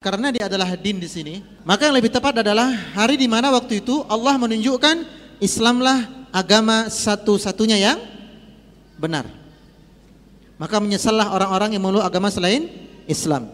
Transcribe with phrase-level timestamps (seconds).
[0.00, 3.84] karena dia adalah din di sini, maka yang lebih tepat adalah hari di mana waktu
[3.84, 5.04] itu Allah menunjukkan
[5.44, 8.00] Islamlah agama satu-satunya yang
[8.96, 9.28] benar.
[10.56, 12.72] Maka menyesallah orang-orang yang memeluk agama selain
[13.04, 13.52] Islam.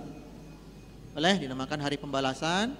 [1.19, 2.79] Boleh dinamakan hari pembalasan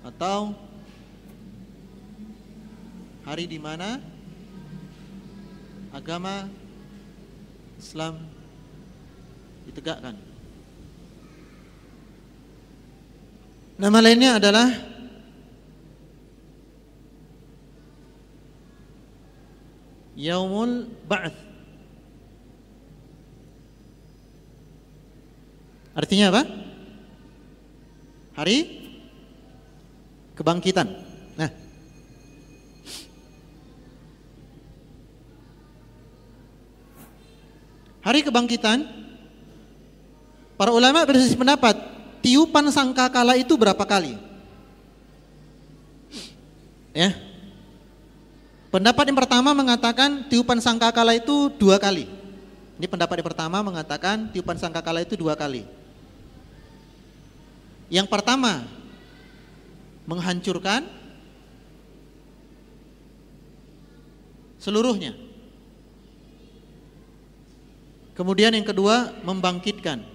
[0.00, 0.56] atau
[3.28, 4.00] hari di mana
[5.92, 6.48] agama
[7.76, 8.24] Islam
[9.68, 10.31] ditegakkan.
[13.82, 14.70] Nama lainnya adalah
[20.14, 21.34] Yaumul Ba'th.
[25.98, 26.42] Artinya apa?
[28.38, 28.56] Hari
[30.38, 30.86] kebangkitan.
[31.34, 31.50] Nah,
[38.06, 38.86] Hari kebangkitan
[40.54, 41.91] Para ulama berselisih pendapat
[42.22, 44.16] tiupan sangkakala itu berapa kali?
[46.94, 47.12] Ya.
[48.72, 52.08] Pendapat yang pertama mengatakan tiupan sangkakala itu dua kali.
[52.80, 55.68] Ini pendapat yang pertama mengatakan tiupan sangkakala itu dua kali.
[57.92, 58.64] Yang pertama
[60.08, 60.88] menghancurkan
[64.56, 65.12] seluruhnya.
[68.16, 70.11] Kemudian yang kedua membangkitkan.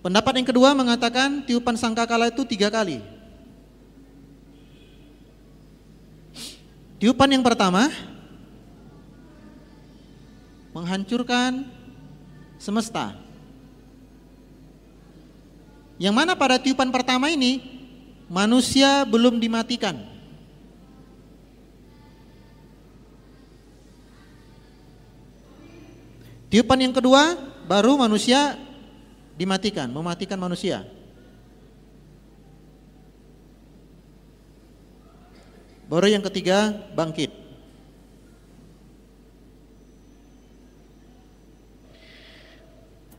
[0.00, 3.04] Pendapat yang kedua mengatakan tiupan sangkakala itu tiga kali.
[6.96, 7.92] Tiupan yang pertama
[10.72, 11.68] menghancurkan
[12.56, 13.12] semesta.
[16.00, 17.60] Yang mana pada tiupan pertama ini
[18.24, 20.00] manusia belum dimatikan.
[26.48, 27.36] Tiupan yang kedua
[27.68, 28.56] baru manusia
[29.40, 30.84] dimatikan, mematikan manusia.
[35.88, 37.32] Baru yang ketiga bangkit.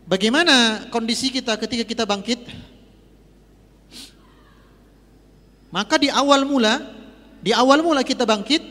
[0.05, 2.45] Bagaimana kondisi kita ketika kita bangkit?
[5.73, 6.83] Maka di awal mula,
[7.41, 8.61] di awal mula kita bangkit,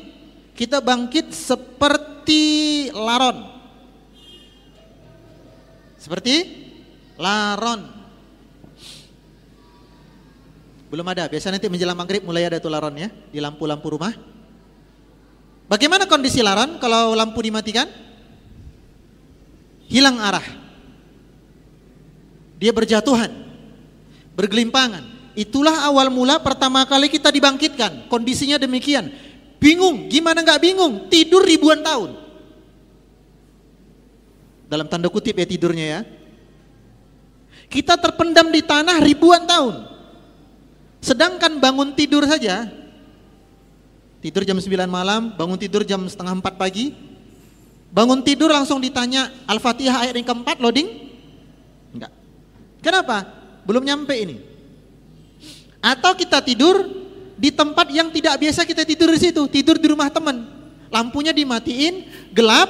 [0.54, 3.42] kita bangkit seperti laron.
[5.96, 6.59] Seperti
[7.20, 7.80] Laron.
[10.88, 11.28] Belum ada.
[11.28, 14.16] Biasa nanti menjelang maghrib mulai ada tuh laron ya di lampu-lampu rumah.
[15.70, 17.86] Bagaimana kondisi laron kalau lampu dimatikan?
[19.86, 20.42] Hilang arah.
[22.58, 23.30] Dia berjatuhan,
[24.34, 25.32] bergelimpangan.
[25.38, 28.10] Itulah awal mula pertama kali kita dibangkitkan.
[28.10, 29.14] Kondisinya demikian.
[29.62, 31.06] Bingung, gimana nggak bingung?
[31.06, 32.18] Tidur ribuan tahun.
[34.66, 36.00] Dalam tanda kutip ya tidurnya ya.
[37.70, 39.86] Kita terpendam di tanah ribuan tahun.
[40.98, 42.66] Sedangkan bangun tidur saja,
[44.18, 46.92] tidur jam 9 malam, bangun tidur jam setengah 4 pagi,
[47.94, 50.90] bangun tidur langsung ditanya Al-Fatihah ayat yang keempat loading?
[51.94, 52.12] Enggak.
[52.82, 53.22] Kenapa?
[53.64, 54.42] Belum nyampe ini.
[55.80, 56.84] Atau kita tidur
[57.40, 60.44] di tempat yang tidak biasa kita tidur di situ, tidur di rumah teman.
[60.92, 62.04] Lampunya dimatiin,
[62.34, 62.68] gelap,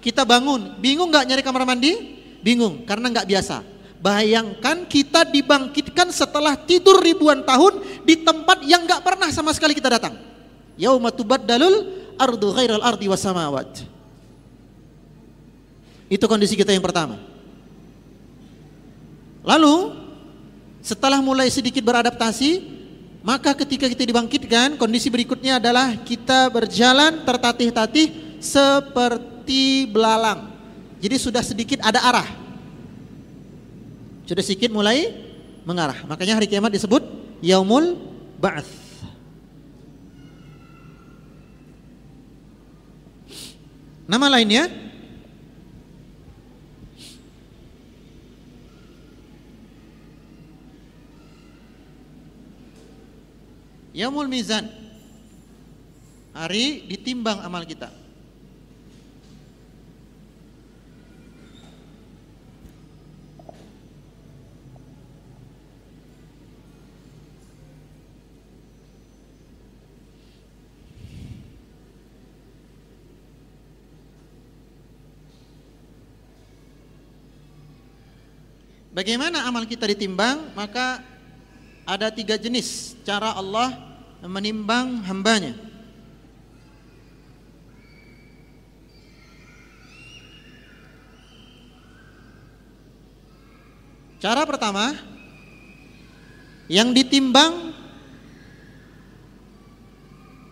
[0.00, 0.80] kita bangun.
[0.80, 2.18] Bingung nggak nyari kamar mandi?
[2.40, 3.62] Bingung, karena nggak biasa.
[4.00, 9.92] Bayangkan kita dibangkitkan setelah tidur ribuan tahun di tempat yang gak pernah sama sekali kita
[9.92, 10.16] datang.
[10.80, 11.12] Yauma
[11.44, 13.84] dalul ardu ghairal ardi wasamawat.
[16.08, 17.20] Itu kondisi kita yang pertama.
[19.44, 19.92] Lalu
[20.80, 22.64] setelah mulai sedikit beradaptasi,
[23.20, 30.48] maka ketika kita dibangkitkan, kondisi berikutnya adalah kita berjalan tertatih-tatih seperti belalang.
[31.04, 32.39] Jadi sudah sedikit ada arah.
[34.30, 35.10] Sudah sedikit mulai
[35.66, 36.06] mengarah.
[36.06, 37.02] Makanya hari kiamat disebut
[37.42, 37.98] yaumul
[38.38, 38.70] ba'ats.
[44.06, 44.70] Nama lainnya
[53.90, 54.70] Yaumul Mizan.
[56.30, 57.99] Hari ditimbang amal kita.
[78.90, 80.50] Bagaimana amal kita ditimbang?
[80.58, 80.98] Maka
[81.86, 83.70] ada tiga jenis cara Allah
[84.26, 85.54] menimbang hambanya.
[94.20, 94.92] Cara pertama
[96.68, 97.72] yang ditimbang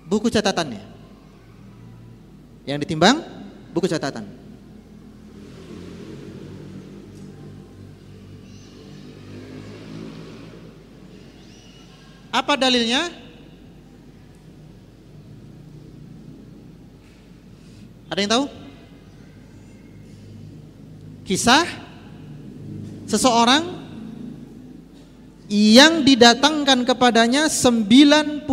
[0.09, 0.81] buku catatannya.
[2.65, 3.21] Yang ditimbang
[3.77, 4.48] buku catatan.
[12.49, 13.13] Apa dalilnya?
[18.09, 18.45] Ada yang tahu?
[21.29, 21.69] Kisah
[23.05, 23.69] seseorang
[25.53, 28.49] yang didatangkan kepadanya 99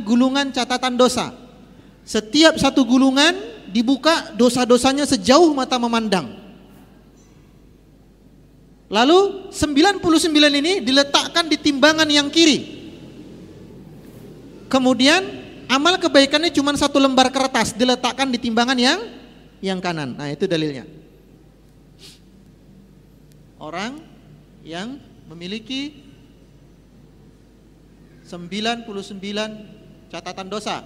[0.00, 1.36] gulungan catatan dosa.
[2.08, 3.36] Setiap satu gulungan
[3.68, 6.32] dibuka dosa-dosanya sejauh mata memandang.
[8.88, 10.00] Lalu 99
[10.56, 12.73] ini diletakkan di timbangan yang kiri.
[14.74, 15.22] Kemudian
[15.70, 19.06] amal kebaikannya cuma satu lembar kertas diletakkan di timbangan yang
[19.62, 20.18] yang kanan.
[20.18, 20.82] Nah, itu dalilnya.
[23.54, 24.02] Orang
[24.66, 24.98] yang
[25.30, 25.94] memiliki
[28.26, 30.82] 99 catatan dosa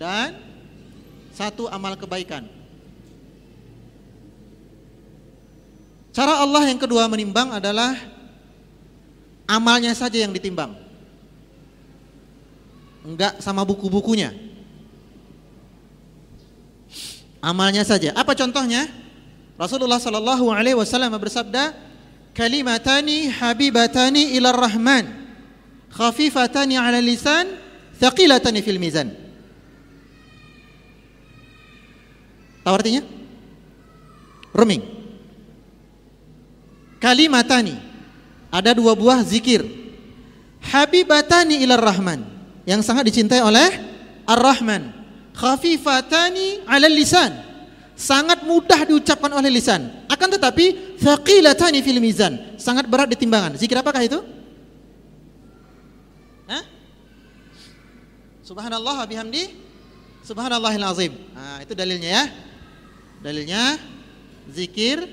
[0.00, 0.32] dan
[1.36, 2.48] satu amal kebaikan.
[6.16, 8.13] Cara Allah yang kedua menimbang adalah
[9.48, 10.76] amalnya saja yang ditimbang.
[13.04, 14.32] Enggak sama buku-bukunya.
[17.44, 18.16] Amalnya saja.
[18.16, 18.88] Apa contohnya?
[19.60, 21.76] Rasulullah Shallallahu Alaihi Wasallam bersabda,
[22.32, 25.04] kalimatani habibatani ila rahman,
[25.92, 27.60] khafifatani ala lisan,
[28.00, 29.12] thaqilatani fil mizan.
[32.64, 33.04] Tahu artinya?
[34.56, 34.82] Roaming.
[36.96, 37.93] Kalimatani.
[38.54, 39.66] Ada dua buah zikir.
[40.62, 42.22] Habibatani ila rahman.
[42.62, 43.66] Yang sangat dicintai oleh
[44.24, 44.94] Ar-Rahman.
[45.34, 47.34] Khafifatani ala lisan
[47.98, 50.06] sangat mudah diucapkan oleh lisan.
[50.10, 53.54] Akan tetapi thaqilatani fil mizan, sangat berat di timbangan.
[53.58, 54.22] Zikir apakah itu?
[56.46, 56.62] Hah?
[58.44, 59.64] Subhanallah bihamdi
[60.24, 61.12] Subhanallahil azim.
[61.36, 62.24] Nah, itu dalilnya ya.
[63.20, 63.76] Dalilnya
[64.48, 65.04] zikir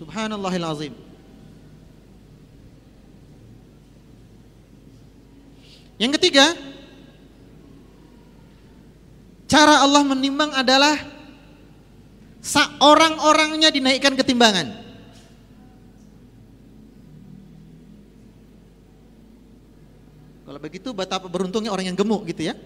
[0.00, 0.94] Subhanallahil azim.
[6.00, 6.56] Yang ketiga,
[9.44, 10.96] cara Allah menimbang adalah
[12.40, 14.72] seorang-orangnya dinaikkan ketimbangan.
[20.48, 22.56] Kalau begitu betapa beruntungnya orang yang gemuk gitu ya.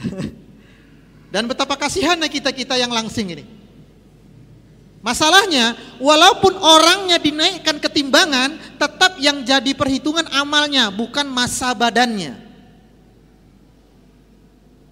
[1.36, 3.65] Dan betapa kasihannya kita-kita yang langsing ini.
[5.06, 12.34] Masalahnya, walaupun orangnya dinaikkan ketimbangan, tetap yang jadi perhitungan amalnya, bukan masa badannya.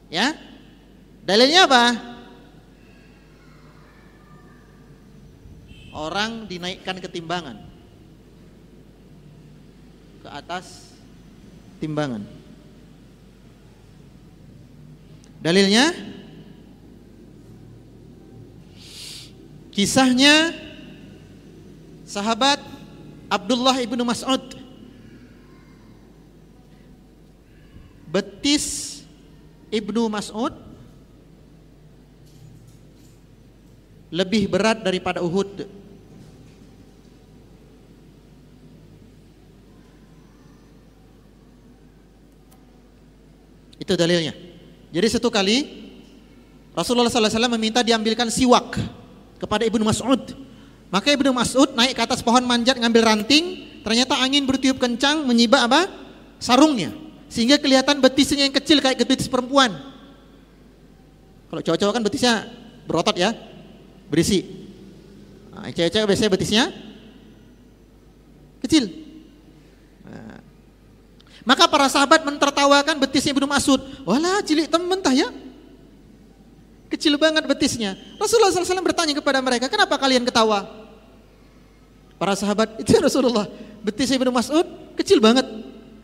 [0.06, 0.38] Ya,
[1.26, 1.84] dalilnya apa?
[5.90, 7.58] Orang dinaikkan ketimbangan
[10.22, 10.94] ke atas
[11.82, 12.22] timbangan.
[15.42, 15.90] Dalilnya
[19.74, 20.54] Kisahnya
[22.06, 22.62] sahabat
[23.26, 24.38] Abdullah ibnu Mas'ud
[28.06, 29.02] betis
[29.74, 30.54] ibnu Mas'ud
[34.14, 35.66] lebih berat daripada Uhud.
[43.74, 44.38] Itu dalilnya.
[44.94, 45.82] Jadi satu kali
[46.78, 48.78] Rasulullah SAW meminta diambilkan siwak
[49.44, 50.32] kepada Ibnu Mas'ud.
[50.88, 55.68] Maka Ibnu Mas'ud naik ke atas pohon manjat ngambil ranting, ternyata angin bertiup kencang menyibak
[55.68, 55.84] apa?
[56.40, 56.92] sarungnya.
[57.28, 59.72] Sehingga kelihatan betisnya yang kecil kayak betis perempuan.
[61.52, 62.34] Kalau cowok-cowok kan betisnya
[62.88, 63.36] berotot ya,
[64.08, 64.44] berisi.
[65.52, 66.64] Nah, cewek-cewek biasanya betisnya
[68.64, 68.88] kecil.
[70.08, 70.40] Nah.
[71.44, 73.80] Maka para sahabat mentertawakan betisnya Ibnu Mas'ud.
[74.08, 75.43] Walah cilik temen tah ya.
[76.92, 77.96] Kecil banget betisnya.
[78.20, 80.68] Rasulullah SAW bertanya kepada mereka, kenapa kalian ketawa?
[82.20, 83.50] Para sahabat, itu Rasulullah.
[83.84, 84.64] Betis Ibnu Mas'ud
[84.96, 85.44] kecil banget.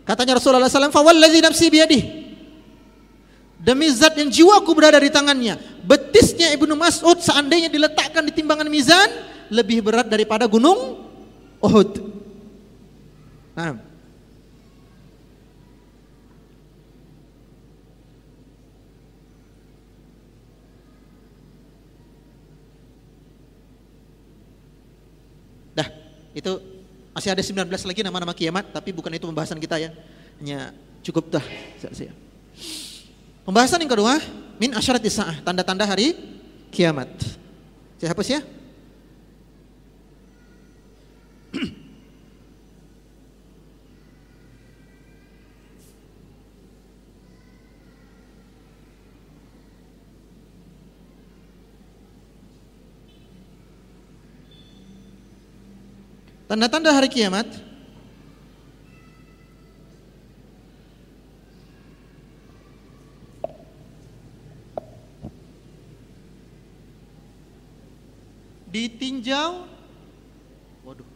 [0.04, 2.02] Katanya Rasulullah SAW, fawalladzi nafsi biyadih.
[3.60, 5.60] Demi zat yang jiwaku berada di tangannya.
[5.84, 9.08] Betisnya Ibnu Mas'ud seandainya diletakkan di timbangan mizan,
[9.52, 11.08] lebih berat daripada gunung
[11.60, 11.90] Uhud.
[13.52, 13.76] Nah,
[26.36, 26.62] Itu
[27.10, 29.90] masih ada 19 lagi nama-nama kiamat, tapi bukan itu pembahasan kita ya.
[30.38, 30.70] Hanya
[31.02, 31.44] cukup dah.
[33.42, 34.20] Pembahasan yang kedua,
[34.60, 36.14] min asyarat sa'ah, tanda-tanda hari
[36.70, 37.10] kiamat.
[37.98, 38.40] Saya hapus ya.
[56.50, 57.46] Tanda-tanda hari kiamat.
[68.66, 69.62] Ditinjau.
[70.82, 71.06] Waduh.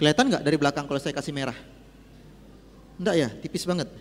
[0.00, 1.56] Kelihatan nggak dari belakang kalau saya kasih merah?
[2.96, 3.28] Enggak ya?
[3.28, 3.92] Tipis banget.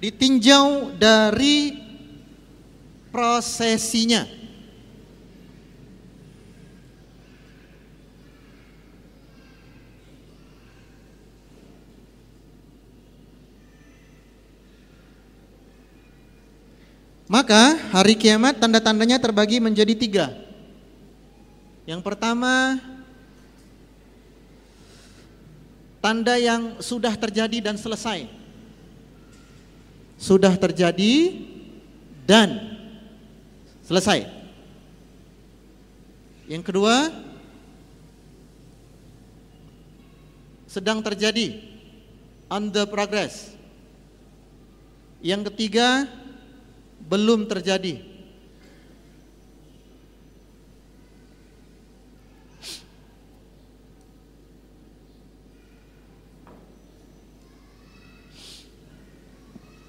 [0.00, 1.85] Ditinjau dari
[3.16, 4.28] prosesinya.
[17.26, 20.26] Maka hari kiamat tanda-tandanya terbagi menjadi tiga.
[21.88, 22.76] Yang pertama,
[26.04, 28.28] tanda yang sudah terjadi dan selesai.
[30.20, 31.32] Sudah terjadi
[32.28, 32.75] dan
[33.86, 34.26] Selesai.
[36.50, 37.10] Yang kedua,
[40.66, 41.62] sedang terjadi
[42.50, 43.54] the progress.
[45.22, 46.10] Yang ketiga,
[47.06, 48.02] belum terjadi.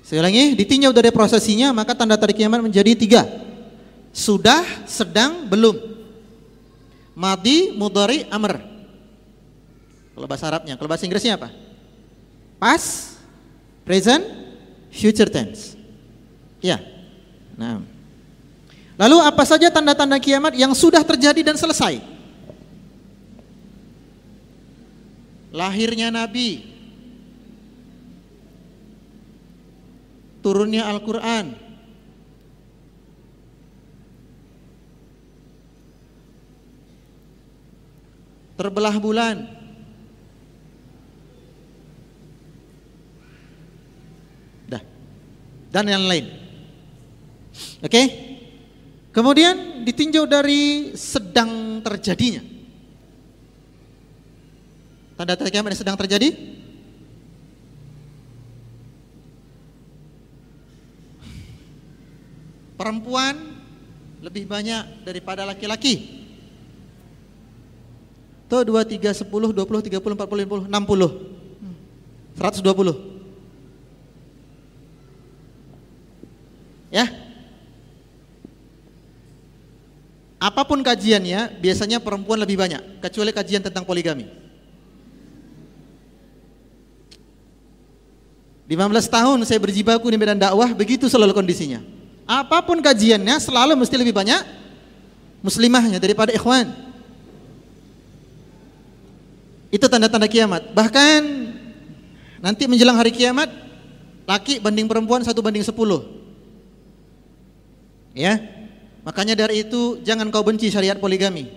[0.07, 3.46] Saya ulangi, ditinjau dari prosesinya maka tanda tarik kiamat menjadi tiga.
[4.17, 5.77] Sudah, sedang, belum.
[7.13, 8.57] Madi, mudari, amr.
[10.17, 11.53] Kalau bahasa Arabnya, kalau bahasa Inggrisnya apa?
[12.57, 13.21] Past,
[13.85, 14.25] present,
[14.89, 15.77] future tense.
[16.57, 16.81] Ya.
[17.53, 17.85] Nah.
[18.97, 22.01] Lalu apa saja tanda-tanda kiamat yang sudah terjadi dan selesai?
[25.53, 26.65] Lahirnya Nabi,
[30.41, 31.66] turunnya Al-Quran,
[38.57, 39.45] terbelah bulan.
[44.65, 44.81] Dah.
[45.69, 46.25] Dan yang lain.
[47.85, 48.01] Oke?
[49.13, 52.41] Kemudian ditinjau dari sedang terjadinya.
[55.17, 56.29] Tanda tanda kiamat yang sedang terjadi?
[62.77, 63.57] Perempuan
[64.21, 66.16] lebih banyak daripada laki-laki.
[68.47, 71.37] Tuh 2, 3, 10, 20, 30, 40, 50, 60
[72.39, 73.17] 120
[76.87, 77.11] Ya.
[80.39, 84.31] Apa pun kajiannya Biasanya perempuan lebih banyak Kecuali kajian tentang poligami.
[88.71, 91.83] 15 tahun saya berjibaku di medan dakwah Begitu selalu kondisinya.
[92.23, 94.39] Apa pun kajiannya selalu mesti lebih banyak
[95.43, 96.86] Muslimahnya daripada ikhwan
[99.67, 100.71] itu tanda-tanda kiamat.
[100.71, 101.21] Bahkan
[102.39, 103.51] nanti menjelang hari kiamat,
[104.23, 106.03] laki banding perempuan satu banding sepuluh.
[108.17, 108.41] Ya,
[109.05, 111.51] makanya dari itu jangan kau benci syariat poligami.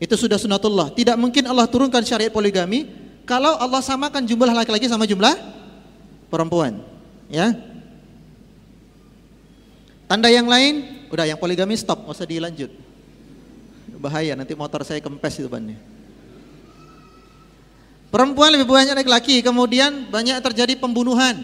[0.00, 0.92] Itu sudah sunatullah.
[0.96, 2.88] Tidak mungkin Allah turunkan syariat poligami
[3.28, 5.36] kalau Allah samakan jumlah laki-laki sama jumlah
[6.32, 6.80] perempuan.
[7.28, 7.52] Ya.
[10.10, 12.72] Tanda yang lain, udah yang poligami stop, nggak usah dilanjut.
[14.00, 15.78] Bahaya nanti motor saya kempes itu bannya.
[18.10, 21.38] Perempuan lebih banyak dari laki, kemudian banyak terjadi pembunuhan.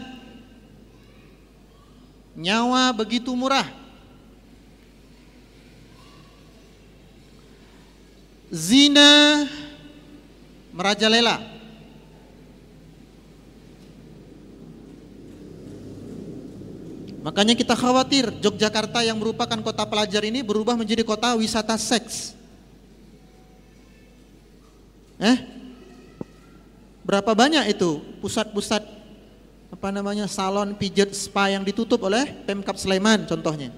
[2.35, 3.71] Nyawa begitu murah.
[8.51, 9.47] Zina
[10.75, 11.39] merajalela.
[17.23, 22.39] Makanya kita khawatir Yogyakarta yang merupakan kota pelajar ini berubah menjadi kota wisata seks.
[25.19, 25.56] Eh?
[27.07, 28.83] Berapa banyak itu pusat-pusat
[29.71, 33.71] apa namanya salon pijat spa yang ditutup oleh Pemkap Sleman contohnya.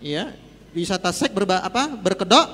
[0.00, 0.32] Iya,
[0.72, 1.92] wisata seks berba apa?
[1.92, 2.48] berkedok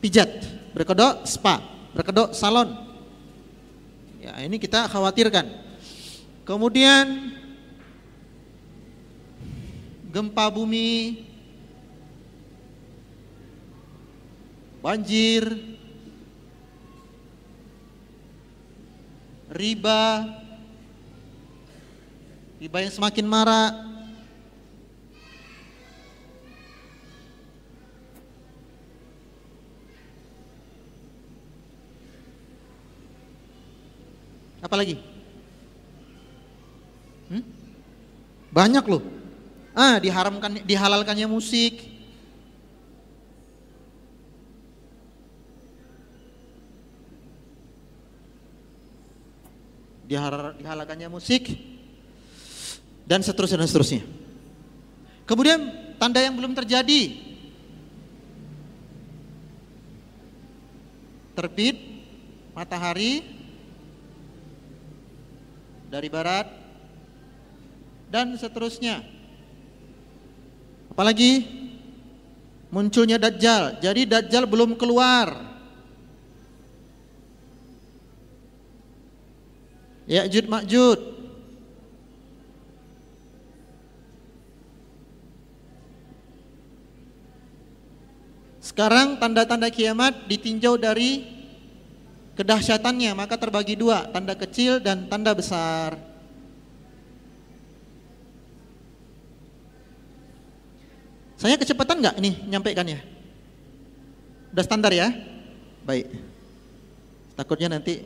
[0.00, 0.32] pijat,
[0.72, 1.60] berkedok spa,
[1.92, 2.72] berkedok salon.
[4.24, 5.44] Ya, ini kita khawatirkan.
[6.48, 7.36] Kemudian
[10.08, 11.28] gempa bumi,
[14.80, 15.52] banjir,
[19.52, 20.32] riba,
[22.56, 23.92] riba yang semakin marak,
[34.62, 34.96] Apa lagi?
[37.28, 37.44] Hmm?
[38.48, 39.04] Banyak loh.
[39.76, 41.91] Ah, diharamkan dihalalkannya musik.
[50.12, 51.56] Dihar, dihalalkannya musik
[53.08, 54.04] dan seterusnya dan seterusnya.
[55.24, 57.16] Kemudian tanda yang belum terjadi
[61.32, 61.80] terbit
[62.52, 63.24] matahari
[65.88, 66.52] dari barat
[68.12, 69.00] dan seterusnya.
[70.92, 71.48] Apalagi
[72.68, 73.80] munculnya Dajjal.
[73.80, 75.51] Jadi Dajjal belum keluar.
[80.12, 81.00] Ya'jud Ma'jud.
[88.60, 91.24] Sekarang tanda-tanda kiamat ditinjau dari
[92.36, 95.96] kedahsyatannya maka terbagi dua, tanda kecil dan tanda besar.
[101.40, 103.02] Saya kecepatan nggak ini nyampaikannya?
[104.54, 105.10] Udah standar ya?
[105.82, 106.06] Baik.
[107.34, 108.04] Takutnya nanti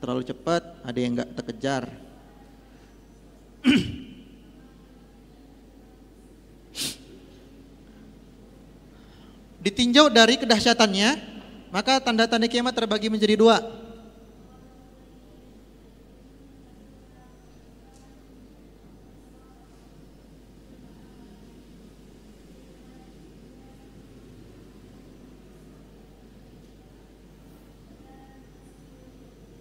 [0.00, 1.84] terlalu cepat, ada yang nggak terkejar.
[9.60, 11.20] Ditinjau dari kedahsyatannya,
[11.68, 13.60] maka tanda-tanda kiamat terbagi menjadi dua.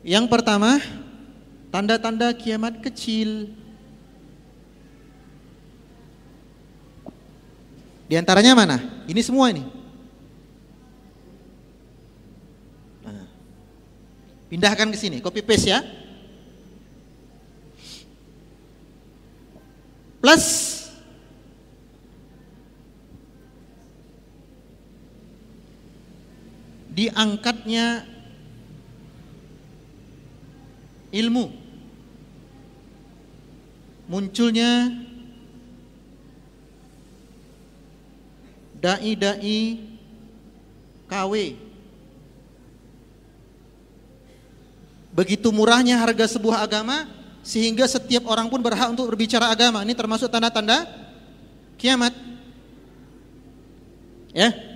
[0.10, 0.82] Yang pertama,
[1.70, 3.54] tanda-tanda kiamat kecil.
[8.10, 9.06] Di antaranya mana?
[9.06, 9.62] Ini semua ini.
[14.50, 15.86] Pindahkan ke sini, copy paste ya.
[20.18, 20.46] Plus
[26.98, 28.10] diangkatnya
[31.10, 31.50] ilmu
[34.10, 34.94] munculnya
[38.80, 39.86] dai-dai
[41.10, 41.34] KW
[45.20, 47.10] Begitu murahnya harga sebuah agama
[47.42, 49.82] sehingga setiap orang pun berhak untuk berbicara agama.
[49.84, 50.86] Ini termasuk tanda-tanda
[51.76, 52.14] kiamat.
[54.32, 54.69] Ya.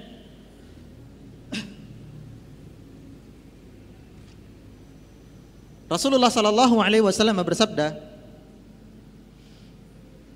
[5.93, 7.93] Rasulullah sallallahu alaihi wasallam bersabda,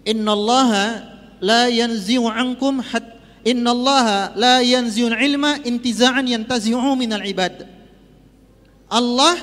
[0.05, 7.65] "Innallaha la yanzi'u ankum hat innallaha la yanzi'u ilma intiza'an yantazi'u minal ibad."
[8.85, 9.33] Allah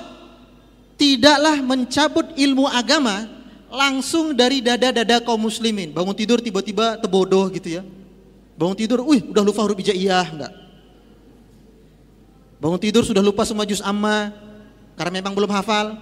[0.94, 3.26] tidaklah mencabut ilmu agama
[3.74, 5.90] langsung dari dada-dada kaum muslimin.
[5.90, 7.82] Bangun tidur tiba-tiba tebodoh gitu ya.
[8.54, 10.52] Bangun tidur, wih udah lupa huruf hijaiyah enggak.
[12.62, 14.30] Bangun tidur sudah lupa semua juz amma
[14.94, 15.98] karena memang belum hafal.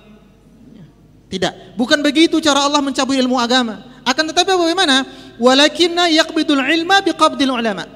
[1.32, 3.80] Tidak, bukan begitu cara Allah mencabut ilmu agama.
[4.04, 5.08] Akan tetapi bagaimana?
[5.40, 7.88] Walakinna yaqbidul ilma biqabdil ulama.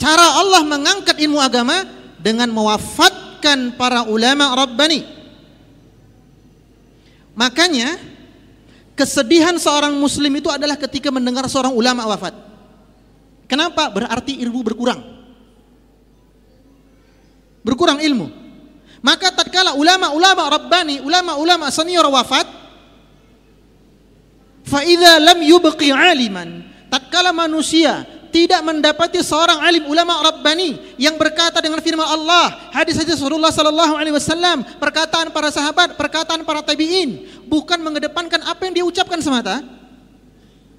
[0.00, 1.84] Cara Allah mengangkat ilmu agama
[2.16, 5.04] dengan mewafatkan para ulama Rabbani.
[7.36, 8.00] Makanya
[8.96, 12.34] kesedihan seorang muslim itu adalah ketika mendengar seorang ulama wafat.
[13.44, 13.92] Kenapa?
[13.92, 15.04] Berarti ilmu berkurang.
[17.60, 18.47] Berkurang ilmu.
[18.98, 22.46] Maka tatkala ulama-ulama rabbani, ulama-ulama senior wafat,
[24.66, 31.62] fa idza lam yubqi aliman, tatkala manusia tidak mendapati seorang alim ulama rabbani yang berkata
[31.64, 37.80] dengan firman Allah, hadis-hadis Rasulullah sallallahu alaihi wasallam, perkataan para sahabat, perkataan para tabi'in, bukan
[37.80, 39.64] mengedepankan apa yang dia ucapkan semata.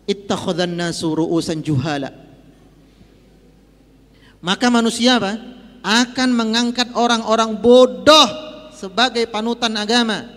[0.09, 2.09] Ittakhadhan nasu ru'usan juhala.
[4.39, 5.58] Maka manusia apa?
[5.81, 8.27] Akan mengangkat orang-orang bodoh
[8.75, 10.27] sebagai panutan agama.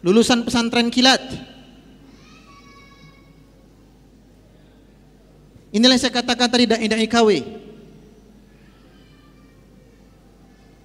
[0.00, 1.20] Lulusan pesantren kilat,
[5.68, 7.28] Inilah yang saya katakan tadi dai-dai KW.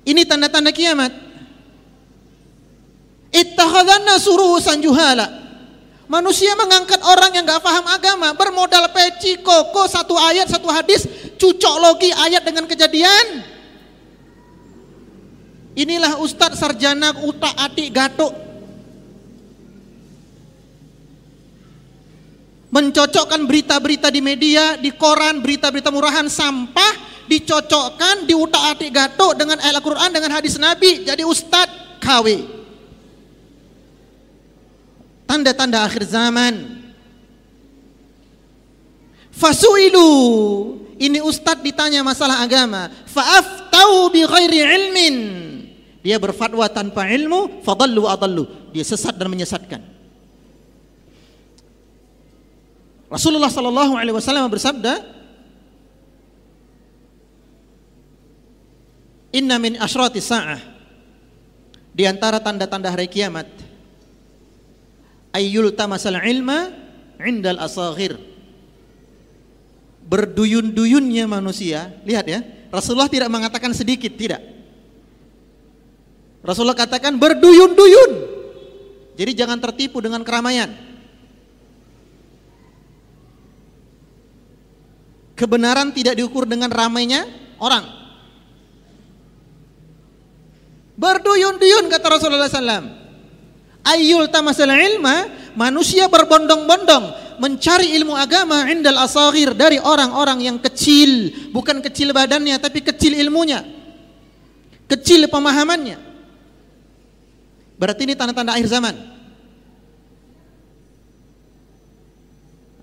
[0.03, 1.15] Ini tanda-tanda kiamat.
[3.31, 5.41] Ittakhadhanna surusan juhala.
[6.11, 11.75] Manusia mengangkat orang yang gak paham agama bermodal peci, koko, satu ayat, satu hadis, cucok
[11.81, 13.43] logi ayat dengan kejadian.
[15.73, 18.33] Inilah Ustadz Sarjana utak atik gatuk.
[22.73, 29.61] Mencocokkan berita-berita di media, di koran, berita-berita murahan sampah, dicocokkan, di utak atik gatuk dengan
[29.61, 31.05] ayat Al-Quran, dengan hadis Nabi.
[31.05, 32.53] Jadi Ustadz KW
[35.33, 36.85] tanda-tanda akhir zaman.
[39.33, 40.05] Fasuilu
[41.03, 45.15] ini ustadz ditanya masalah agama, fa'aftau bi ghairi ilmin.
[45.99, 48.47] Dia berfatwa tanpa ilmu, fadallu adallu.
[48.71, 49.83] Dia sesat dan menyesatkan.
[53.11, 55.03] Rasulullah sallallahu alaihi wasallam bersabda,
[59.33, 60.61] Inna min asyrati sa'ah
[61.89, 63.49] di antara tanda-tanda hari kiamat
[65.33, 66.69] ayyul tamasal ilma
[67.17, 68.13] indal asaghir
[70.07, 71.99] berduyun-duyunnya manusia.
[72.03, 72.39] Lihat ya
[72.73, 74.41] Rasulullah tidak mengatakan sedikit tidak.
[76.43, 78.11] Rasulullah katakan berduyun-duyun.
[79.13, 80.73] Jadi jangan tertipu dengan keramaian.
[85.33, 87.25] Kebenaran tidak diukur dengan ramainya
[87.57, 87.85] orang.
[90.93, 93.01] Berduyun-duyun kata Rasulullah SAW
[93.83, 95.27] Ayul tamasal ilma,
[95.59, 102.81] manusia berbondong-bondong mencari ilmu agama indal asaghir dari orang-orang yang kecil, bukan kecil badannya tapi
[102.81, 103.61] kecil ilmunya.
[104.89, 105.97] Kecil pemahamannya.
[107.79, 108.95] Berarti ini tanda-tanda akhir zaman.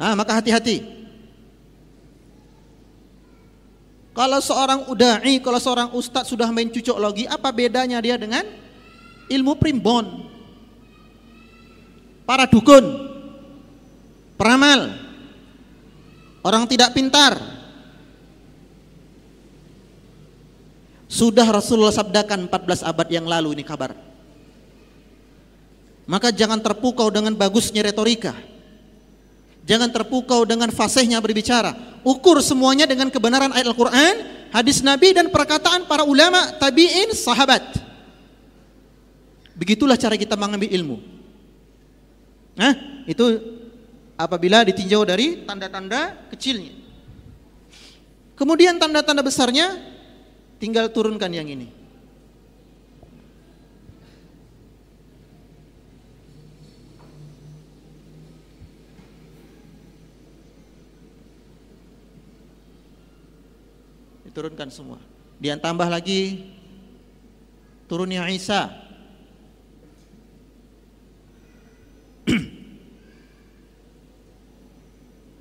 [0.00, 0.80] Ah, maka hati-hati.
[4.16, 8.42] Kalau seorang udai, kalau seorang ustadz sudah main cucok logi, apa bedanya dia dengan
[9.30, 10.30] ilmu primbon?
[12.30, 13.09] para dukun,
[14.40, 14.96] peramal,
[16.40, 17.37] orang tidak pintar.
[21.11, 23.92] Sudah Rasulullah sabdakan 14 abad yang lalu ini kabar.
[26.09, 28.33] Maka jangan terpukau dengan bagusnya retorika.
[29.68, 31.76] Jangan terpukau dengan fasihnya berbicara.
[32.00, 34.14] Ukur semuanya dengan kebenaran ayat Al-Quran,
[34.55, 37.76] hadis Nabi dan perkataan para ulama, tabi'in, sahabat.
[39.53, 40.96] Begitulah cara kita mengambil ilmu.
[42.57, 43.59] Nah, itu
[44.24, 46.76] apabila ditinjau dari tanda-tanda kecilnya.
[48.37, 49.76] Kemudian tanda-tanda besarnya
[50.56, 51.68] tinggal turunkan yang ini.
[64.24, 64.96] Diturunkan semua.
[65.37, 66.48] Dia tambah lagi
[67.90, 68.79] turunnya Isa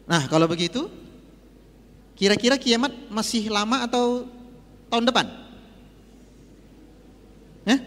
[0.10, 0.90] nah kalau begitu
[2.18, 4.26] kira-kira kiamat masih lama atau
[4.90, 5.26] tahun depan?
[7.70, 7.80] Eh?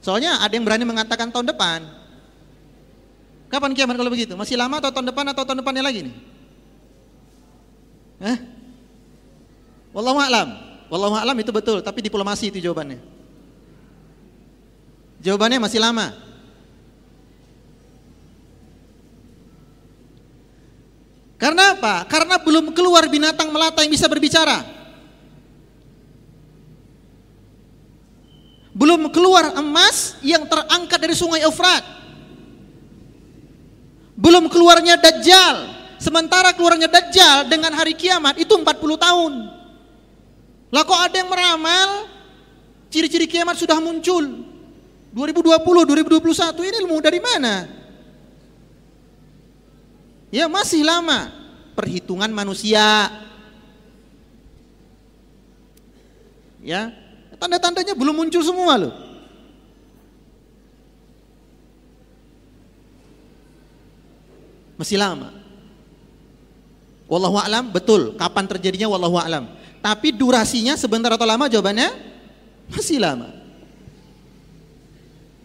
[0.00, 1.82] Soalnya ada yang berani mengatakan tahun depan.
[3.52, 4.38] Kapan kiamat kalau begitu?
[4.38, 6.14] Masih lama atau tahun depan atau tahun depannya lagi nih?
[8.22, 8.38] Eh?
[9.92, 10.48] Wallahu a'lam.
[10.88, 13.02] Wallahu a'lam itu betul, tapi diplomasi itu jawabannya.
[15.20, 16.25] Jawabannya masih lama.
[21.36, 22.08] Karena apa?
[22.08, 24.64] Karena belum keluar binatang melata yang bisa berbicara.
[28.76, 31.84] Belum keluar emas yang terangkat dari sungai Eufrat.
[34.16, 35.76] Belum keluarnya Dajjal.
[35.96, 39.32] Sementara keluarnya Dajjal dengan hari kiamat itu 40 tahun.
[40.72, 41.88] Lah kok ada yang meramal
[42.92, 44.24] ciri-ciri kiamat sudah muncul.
[45.16, 47.85] 2020, 2021 ini ilmu dari mana?
[50.34, 51.30] Ya masih lama
[51.78, 53.12] perhitungan manusia.
[56.66, 56.90] Ya,
[57.38, 58.94] tanda-tandanya belum muncul semua loh.
[64.74, 65.30] Masih lama.
[67.06, 69.46] Wallahu a'lam betul kapan terjadinya wallahu a'lam.
[69.78, 71.94] Tapi durasinya sebentar atau lama jawabannya
[72.74, 73.30] masih lama.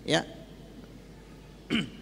[0.01, 0.25] Ya.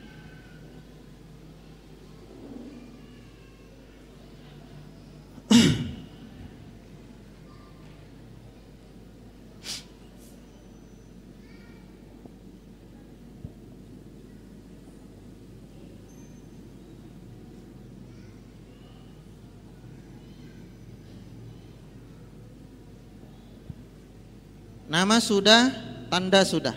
[24.89, 25.69] Nama sudah,
[26.09, 26.73] tanda sudah.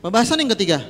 [0.00, 0.80] Pembahasan yang ketiga.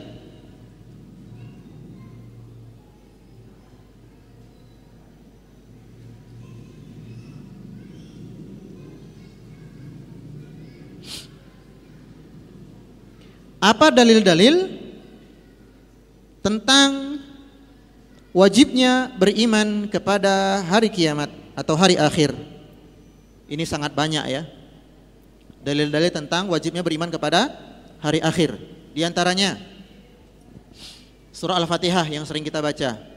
[13.58, 14.78] Apa dalil-dalil
[16.38, 17.18] tentang
[18.30, 22.59] wajibnya beriman kepada hari kiamat atau hari akhir?
[23.50, 24.46] Ini sangat banyak ya.
[25.66, 27.50] Dalil-dalil tentang wajibnya beriman kepada
[27.98, 28.54] hari akhir.
[28.94, 29.58] Di antaranya
[31.34, 33.10] surah Al-Fatihah yang sering kita baca.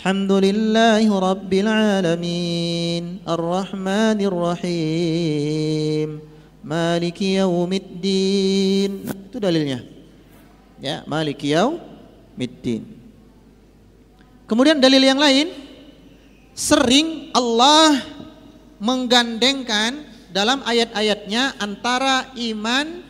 [0.00, 6.24] Alhamdulillahi Rabbil Alamin Ar-Rahmanir Rahim
[6.64, 9.84] Maliki Yaumiddin nah, Itu dalilnya
[10.80, 12.88] Ya, Maliki Yaumiddin
[14.48, 15.52] Kemudian dalil yang lain
[16.56, 18.19] Sering Allah
[18.80, 23.04] menggandengkan dalam ayat-ayatnya antara iman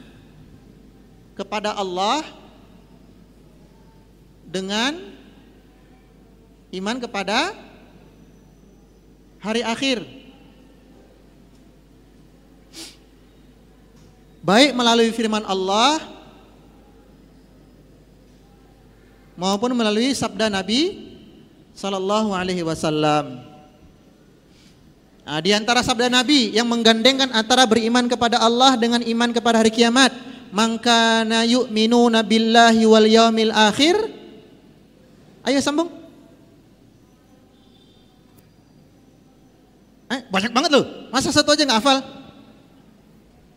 [1.39, 2.27] kepada Allah
[4.51, 4.99] dengan
[6.75, 7.55] iman kepada
[9.39, 10.03] hari akhir.
[14.41, 16.01] Baik melalui firman Allah
[19.37, 21.13] maupun melalui sabda Nabi
[21.77, 23.50] sallallahu alaihi wasallam.
[25.25, 29.71] Nah, di antara sabda Nabi yang menggandengkan antara beriman kepada Allah dengan iman kepada hari
[29.71, 30.11] kiamat,
[30.51, 33.95] "Maka na yu'minuna billahi wal yaumil akhir."
[35.47, 35.89] Ayo sambung.
[40.11, 40.85] Eh, banyak banget loh.
[41.15, 41.99] Masa satu aja nggak hafal?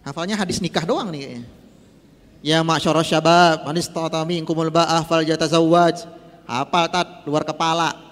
[0.06, 1.44] Hafalnya hadis nikah doang nih kayaknya.
[2.44, 6.04] Ya ma'syara syabab, manis ta'tami inkumul ba'ah fal jatazawwaj.
[6.44, 8.03] Hafal tat luar kepala.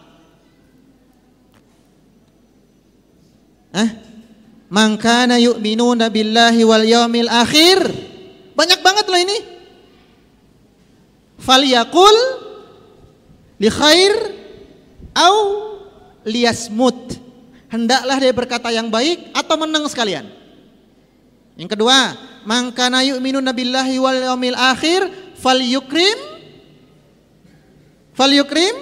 [3.71, 3.89] Eh?
[4.71, 7.79] Mangkana yu'minuna billahi wal yaumil akhir.
[8.55, 9.38] Banyak banget loh ini.
[11.41, 12.17] Falyakul
[13.57, 14.13] li khair
[15.17, 15.36] au
[16.23, 17.17] liyasmut
[17.71, 20.27] hendaklah dia berkata yang baik atau menang sekalian.
[21.55, 25.07] Yang kedua, mangkana yu'minun nabillahi wal yaumil akhir
[25.39, 26.19] falyukrim
[28.13, 28.75] falyukrim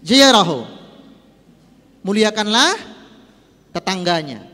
[0.00, 0.64] jiyarahu.
[2.06, 2.87] Muliakanlah
[3.74, 4.44] tetangganya.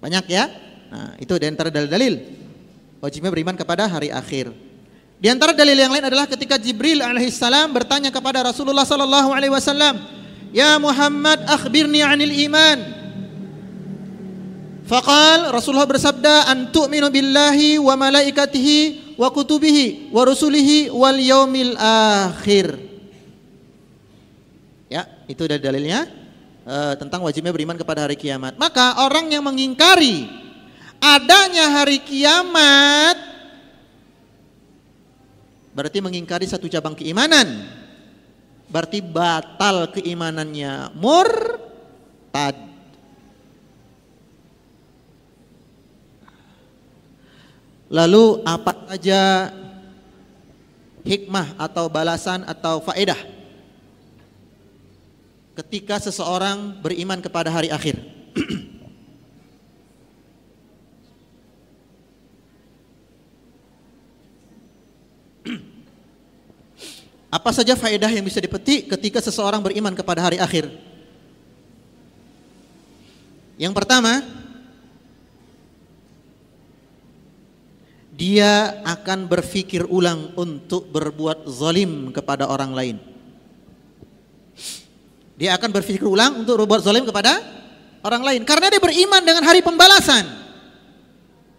[0.00, 0.48] Banyak ya?
[0.92, 2.14] Nah, itu di antara dalil-dalil
[3.02, 4.54] wajibnya beriman kepada hari akhir.
[5.16, 9.96] Di antara dalil yang lain adalah ketika Jibril alaihissalam bertanya kepada Rasulullah sallallahu alaihi wasallam,
[10.54, 12.96] Ya Muhammad akhbirni anil iman
[14.86, 22.78] Faqal Rasulullah bersabda an tu'minu billahi wa malaikatihi wa kutubihi wa rusulihi wal yaumil akhir.
[24.86, 26.06] Ya, itu dari dalilnya
[26.66, 28.58] uh, tentang wajibnya beriman kepada hari kiamat.
[28.58, 30.26] Maka orang yang mengingkari
[30.98, 33.16] adanya hari kiamat
[35.76, 37.68] berarti mengingkari satu cabang keimanan
[38.66, 42.58] berarti batal keimanannya murtad.
[47.86, 49.54] Lalu apa saja
[51.06, 53.35] hikmah atau balasan atau faedah
[55.56, 57.96] ketika seseorang beriman kepada hari akhir?
[67.32, 70.68] Apa saja faedah yang bisa dipetik ketika seseorang beriman kepada hari akhir?
[73.56, 74.20] Yang pertama,
[78.12, 83.15] dia akan berpikir ulang untuk berbuat zalim kepada orang lain.
[85.36, 87.36] Dia akan berpikir ulang untuk berbuat zalim kepada
[88.00, 90.24] orang lain karena dia beriman dengan hari pembalasan.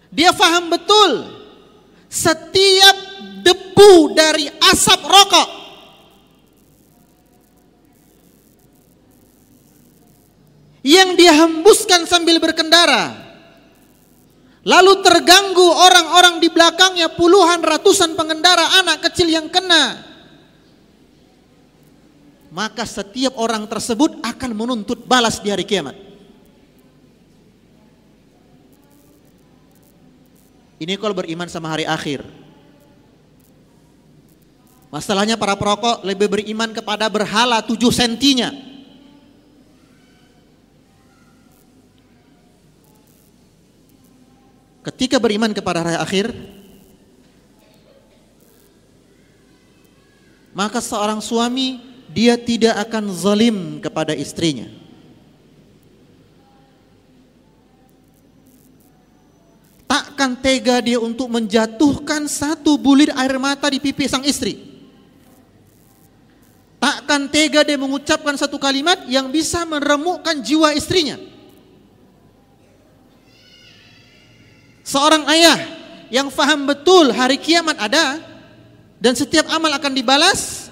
[0.10, 1.30] Dia faham betul
[2.10, 2.98] setiap
[3.46, 5.50] debu dari asap rokok
[10.88, 13.28] yang dia hembuskan sambil berkendara.
[14.68, 20.07] Lalu terganggu orang-orang di belakangnya puluhan ratusan pengendara anak kecil yang kena.
[22.58, 25.94] Maka setiap orang tersebut akan menuntut balas di hari kiamat.
[30.82, 32.26] Ini kalau beriman sama hari akhir.
[34.90, 38.50] Masalahnya para perokok lebih beriman kepada berhala tujuh sentinya.
[44.88, 46.32] ketika beriman kepada hari akhir
[50.56, 54.68] maka seorang suami dia tidak akan zalim kepada istrinya.
[59.88, 64.60] Takkan tega dia untuk menjatuhkan satu bulir air mata di pipi sang istri.
[66.78, 71.18] Takkan tega dia mengucapkan satu kalimat yang bisa meremukkan jiwa istrinya.
[74.88, 75.60] Seorang ayah
[76.08, 78.24] yang faham betul hari kiamat ada
[78.98, 80.67] dan setiap amal akan dibalas,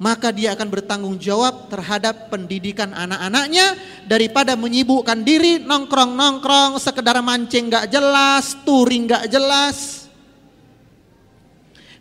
[0.00, 3.76] maka dia akan bertanggung jawab terhadap pendidikan anak-anaknya
[4.08, 10.08] daripada menyibukkan diri nongkrong-nongkrong sekedar mancing gak jelas, touring gak jelas.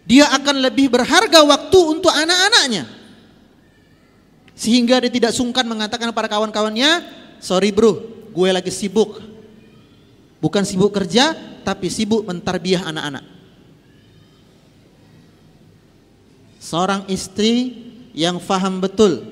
[0.08, 2.88] Dia akan lebih berharga waktu untuk anak-anaknya.
[4.56, 7.04] Sehingga dia tidak sungkan mengatakan kepada kawan-kawannya,
[7.44, 8.00] sorry bro,
[8.32, 9.20] gue lagi sibuk.
[10.40, 11.36] Bukan sibuk kerja,
[11.68, 13.28] tapi sibuk mentarbiah anak-anak.
[16.64, 17.89] Seorang istri
[18.20, 19.24] yang faham betul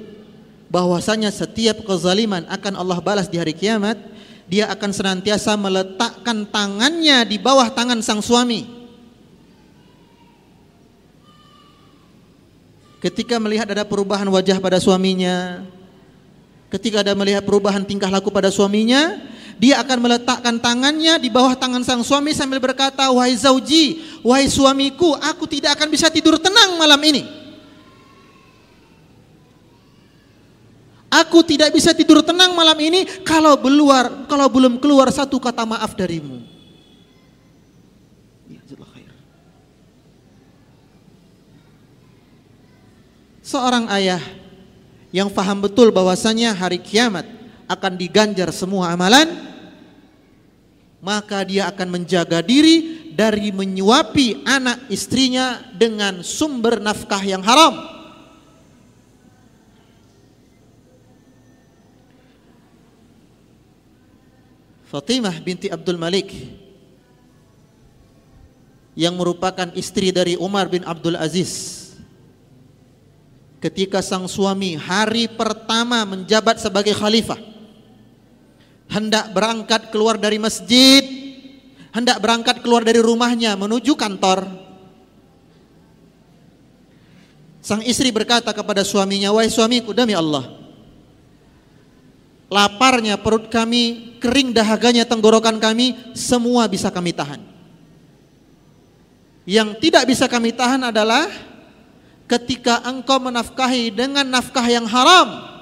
[0.71, 3.99] bahwasanya setiap kezaliman akan Allah balas di hari kiamat,
[4.47, 8.63] dia akan senantiasa meletakkan tangannya di bawah tangan sang suami.
[13.03, 15.67] Ketika melihat ada perubahan wajah pada suaminya,
[16.71, 19.19] ketika ada melihat perubahan tingkah laku pada suaminya,
[19.61, 25.13] dia akan meletakkan tangannya di bawah tangan sang suami sambil berkata, "Wahai zauji, wahai suamiku,
[25.19, 27.46] aku tidak akan bisa tidur tenang malam ini."
[31.07, 35.95] Aku tidak bisa tidur tenang malam ini kalau keluar kalau belum keluar satu kata maaf
[35.95, 36.43] darimu.
[38.51, 38.59] Ya,
[43.39, 44.19] Seorang ayah
[45.15, 47.23] yang faham betul bahwasanya hari kiamat
[47.71, 49.31] akan diganjar semua amalan,
[50.99, 57.96] maka dia akan menjaga diri dari menyuapi anak istrinya dengan sumber nafkah yang haram.
[64.87, 66.31] Fatimah binti Abdul Malik
[68.95, 71.83] yang merupakan istri dari Umar bin Abdul Aziz
[73.59, 77.37] ketika sang suami hari pertama menjabat sebagai khalifah
[78.87, 81.03] hendak berangkat keluar dari masjid,
[81.91, 84.47] hendak berangkat keluar dari rumahnya menuju kantor.
[87.59, 90.47] Sang istri berkata kepada suaminya, "Wahai suamiku, demi Allah,
[92.47, 97.43] laparnya perut kami, kering dahaganya tenggorokan kami, semua bisa kami tahan.
[99.47, 101.31] Yang tidak bisa kami tahan adalah
[102.27, 105.55] ketika engkau menafkahi dengan nafkah yang haram."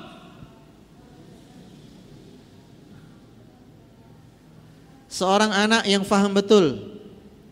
[5.15, 6.75] Seorang anak yang faham betul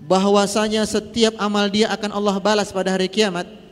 [0.04, 3.63] bahwasanya setiap amal dia akan Allah balas pada hari kiamat.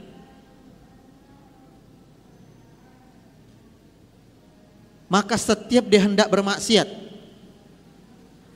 [5.12, 6.88] Maka setiap dia hendak bermaksiat,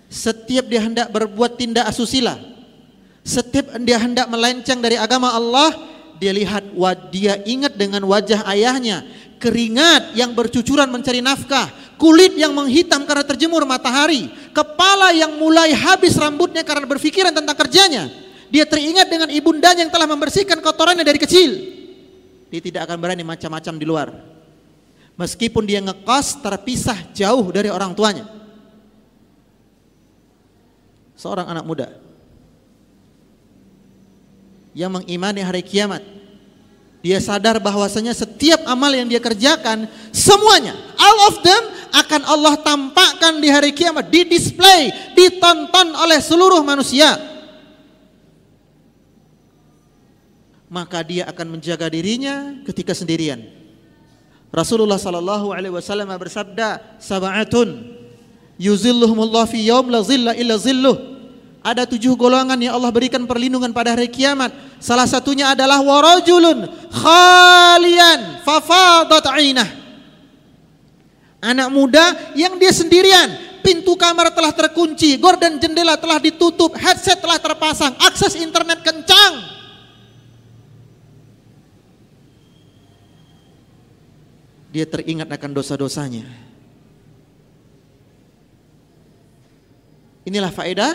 [0.07, 2.39] setiap dia hendak berbuat tindak asusila,
[3.27, 5.75] setiap dia hendak melenceng dari agama Allah,
[6.15, 6.71] dia lihat
[7.11, 9.03] dia ingat dengan wajah ayahnya,
[9.35, 11.67] keringat yang bercucuran mencari nafkah,
[11.99, 18.07] kulit yang menghitam karena terjemur matahari, kepala yang mulai habis rambutnya karena berpikiran tentang kerjanya.
[18.47, 21.51] Dia teringat dengan ibundanya yang telah membersihkan kotorannya dari kecil.
[22.47, 24.34] Dia tidak akan berani macam-macam di luar.
[25.15, 28.27] Meskipun dia ngekos terpisah jauh dari orang tuanya.
[31.15, 31.87] Seorang anak muda
[34.75, 36.03] yang mengimani hari kiamat
[36.99, 41.63] dia sadar bahwasanya setiap amal yang dia kerjakan semuanya all of them
[41.95, 47.15] akan Allah tampakkan di hari kiamat, di display, ditonton oleh seluruh manusia.
[50.67, 53.54] Maka dia akan menjaga dirinya ketika sendirian.
[54.53, 57.95] Rasulullah sallallahu alaihi wasallam bersabda, "Sab'atun
[58.57, 61.15] yuzilluhumullah fi yaum la zilla illa zilluh."
[61.65, 64.53] Ada tujuh golongan yang Allah berikan perlindungan pada hari kiamat.
[64.77, 69.65] Salah satunya adalah warajulun khalian fafadat ainah.
[71.41, 72.05] Anak muda
[72.37, 73.33] yang dia sendirian,
[73.65, 79.33] pintu kamar telah terkunci, gorden jendela telah ditutup, headset telah terpasang, akses internet kencang.
[84.75, 86.27] Dia teringat akan dosa-dosanya.
[90.27, 90.91] Inilah faedah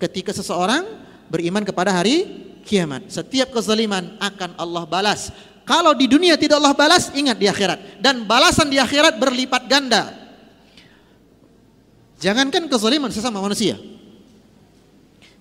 [0.00, 0.80] ketika seseorang
[1.28, 2.24] beriman kepada hari
[2.64, 3.12] kiamat.
[3.12, 5.28] Setiap kezaliman akan Allah balas.
[5.68, 8.00] Kalau di dunia tidak Allah balas, ingat di akhirat.
[8.00, 10.08] Dan balasan di akhirat berlipat ganda.
[12.16, 13.76] Jangankan kezaliman sesama manusia.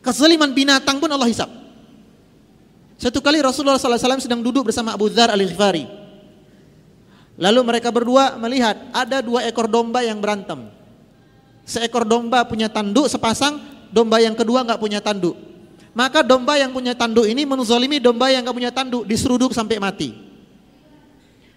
[0.03, 1.47] Kezaliman binatang pun Allah hisap.
[2.99, 6.00] Satu kali Rasulullah SAW sedang duduk bersama Abu Dhar al-Ghifari.
[7.41, 10.69] Lalu mereka berdua melihat ada dua ekor domba yang berantem.
[11.65, 13.57] Seekor domba punya tanduk sepasang,
[13.89, 15.33] domba yang kedua nggak punya tanduk.
[15.97, 20.13] Maka domba yang punya tanduk ini menzolimi domba yang nggak punya tanduk, diseruduk sampai mati.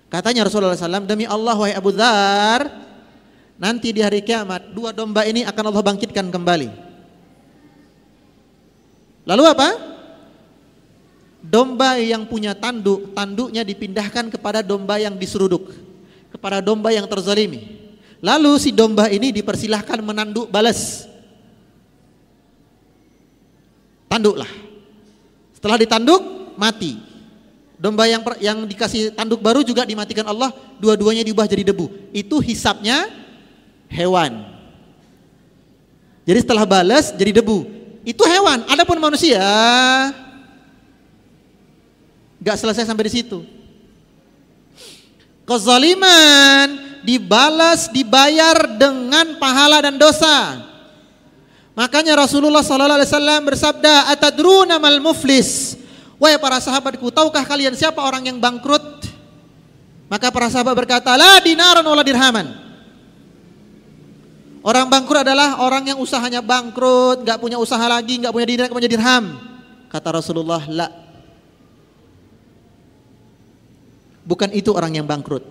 [0.09, 2.65] Katanya Rasulullah SAW, demi Allah wahai Abu Dhar,
[3.61, 6.69] nanti di hari kiamat dua domba ini akan Allah bangkitkan kembali.
[9.29, 9.94] Lalu apa?
[11.45, 15.77] Domba yang punya tanduk, tanduknya dipindahkan kepada domba yang diseruduk,
[16.33, 17.85] kepada domba yang terzalimi.
[18.25, 21.05] Lalu si domba ini dipersilahkan menanduk balas.
[24.09, 24.49] Tanduklah.
[25.53, 26.97] Setelah ditanduk, mati.
[27.77, 30.49] Domba yang yang dikasih tanduk baru juga dimatikan Allah,
[30.81, 31.93] dua-duanya diubah jadi debu.
[32.17, 33.05] Itu hisapnya
[33.93, 34.49] hewan.
[36.25, 37.69] Jadi setelah balas jadi debu.
[38.01, 38.65] Itu hewan.
[38.73, 39.45] Adapun manusia
[42.45, 43.41] Gak selesai sampai di situ.
[45.49, 50.61] Kezaliman dibalas dibayar dengan pahala dan dosa.
[51.73, 55.81] Makanya Rasulullah sallallahu alaihi wasallam bersabda, "Atadruna mal muflis?"
[56.21, 59.09] Wahai para sahabatku, tahukah kalian siapa orang yang bangkrut?
[60.07, 62.61] Maka para sahabat berkata, "La dinaran wala dirhaman."
[64.65, 68.79] Orang bangkrut adalah orang yang usahanya bangkrut, nggak punya usaha lagi, nggak punya dinar, nggak
[68.81, 69.25] punya dirham.
[69.93, 71.04] Kata Rasulullah, "La."
[74.25, 75.45] Bukan itu orang yang bangkrut.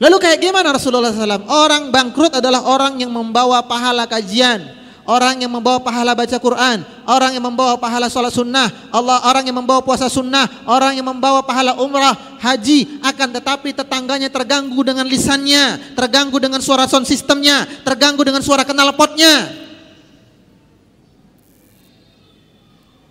[0.00, 1.44] Lalu kayak gimana Rasulullah SAW?
[1.44, 4.64] Orang bangkrut adalah orang yang membawa pahala kajian,
[5.04, 9.60] orang yang membawa pahala baca Quran, orang yang membawa pahala sholat sunnah, Allah orang yang
[9.60, 15.92] membawa puasa sunnah, orang yang membawa pahala umrah, haji, akan tetapi tetangganya terganggu dengan lisannya,
[15.92, 19.52] terganggu dengan suara sound sistemnya, terganggu dengan suara knalpotnya.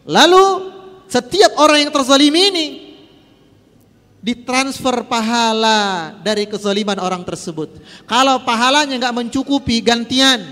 [0.10, 0.74] Lalu
[1.05, 2.89] setiap orang yang terzalimi ini
[4.20, 7.80] ditransfer pahala dari kezaliman orang tersebut.
[8.03, 10.43] Kalau pahalanya nggak mencukupi gantian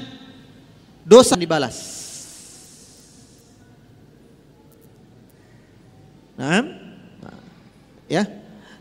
[1.03, 1.95] dosa dibalas.
[6.37, 6.61] Nah,
[8.05, 8.23] ya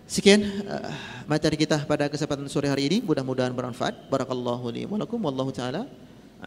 [0.05, 0.93] sekian uh,
[1.25, 2.99] materi kita pada kesempatan sore hari ini.
[3.03, 4.07] Mudah-mudahan bermanfaat.
[4.07, 5.89] Barakallahu li wa lakum wallahu taala.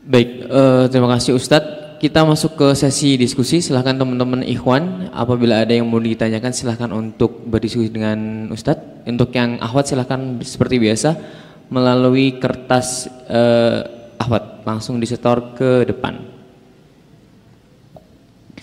[0.00, 3.60] Baik, uh, terima kasih Ustadz kita masuk ke sesi diskusi.
[3.60, 9.04] Silahkan teman-teman Ikhwan, apabila ada yang mau ditanyakan silahkan untuk berdiskusi dengan Ustadz.
[9.04, 11.20] Untuk yang Ahwat silahkan seperti biasa
[11.68, 13.84] melalui kertas eh,
[14.16, 16.24] Ahwat langsung disetor ke depan.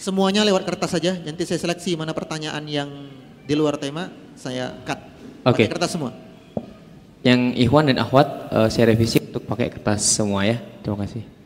[0.02, 1.14] Semuanya lewat kertas saja.
[1.22, 2.90] Nanti saya seleksi mana pertanyaan yang
[3.46, 4.98] di luar tema saya cut.
[5.46, 5.66] Oke.
[5.66, 5.66] Okay.
[5.70, 6.10] kertas semua.
[7.22, 10.58] Yang Ikhwan dan Ahwat eh, saya revisi untuk pakai kertas semua ya.
[10.82, 11.37] Terima kasih.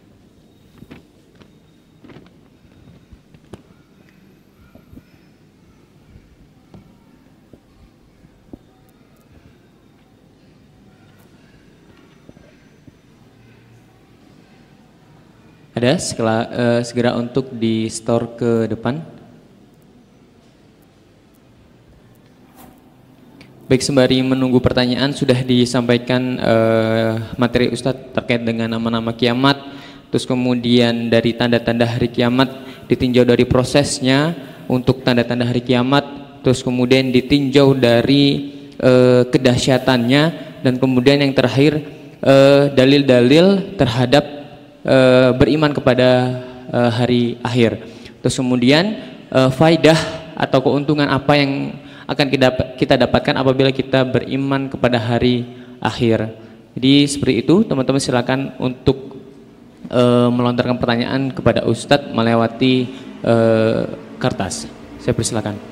[15.82, 19.02] Ada segera, uh, segera untuk di store ke depan.
[23.66, 29.58] Baik sembari menunggu pertanyaan sudah disampaikan uh, materi Ustadz terkait dengan nama-nama kiamat,
[30.14, 34.38] terus kemudian dari tanda-tanda hari kiamat ditinjau dari prosesnya
[34.70, 36.06] untuk tanda-tanda hari kiamat,
[36.46, 38.54] terus kemudian ditinjau dari
[38.86, 40.24] uh, kedahsyatannya
[40.62, 41.82] dan kemudian yang terakhir
[42.78, 44.41] dalil-dalil uh, terhadap
[44.86, 44.98] e,
[45.38, 46.10] beriman kepada
[46.70, 47.82] e, hari akhir.
[48.22, 48.98] Terus kemudian
[49.30, 49.98] e, faidah
[50.38, 51.78] atau keuntungan apa yang
[52.10, 55.48] akan kita, kita dapatkan apabila kita beriman kepada hari
[55.80, 56.34] akhir.
[56.76, 59.12] Jadi seperti itu teman-teman silakan untuk
[60.32, 62.88] melontarkan pertanyaan kepada Ustadz melewati
[64.24, 64.72] kertas.
[65.04, 65.71] Saya persilakan.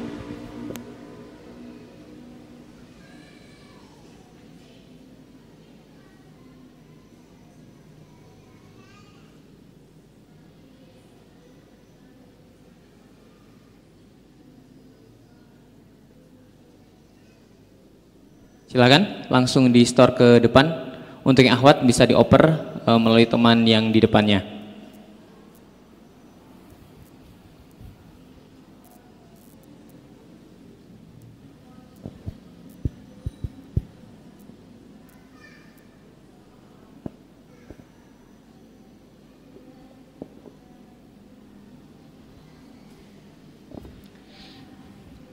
[18.70, 20.93] Silakan langsung di store ke depan.
[21.26, 22.53] Untuk yang akhwat bisa dioper
[22.86, 24.59] uh, melalui teman yang di depannya.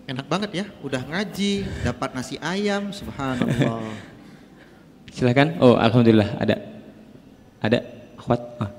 [0.06, 3.82] Enak banget ya, udah ngaji, dapat nasi ayam, subhanallah.
[5.16, 5.58] Silakan.
[5.58, 6.62] Oh, alhamdulillah ada.
[7.58, 7.82] Ada
[8.14, 8.40] akhwat.
[8.62, 8.70] Ah.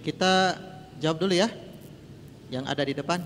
[0.00, 0.56] Kita
[1.00, 1.48] jawab dulu ya.
[2.50, 3.20] Yang ada di depan.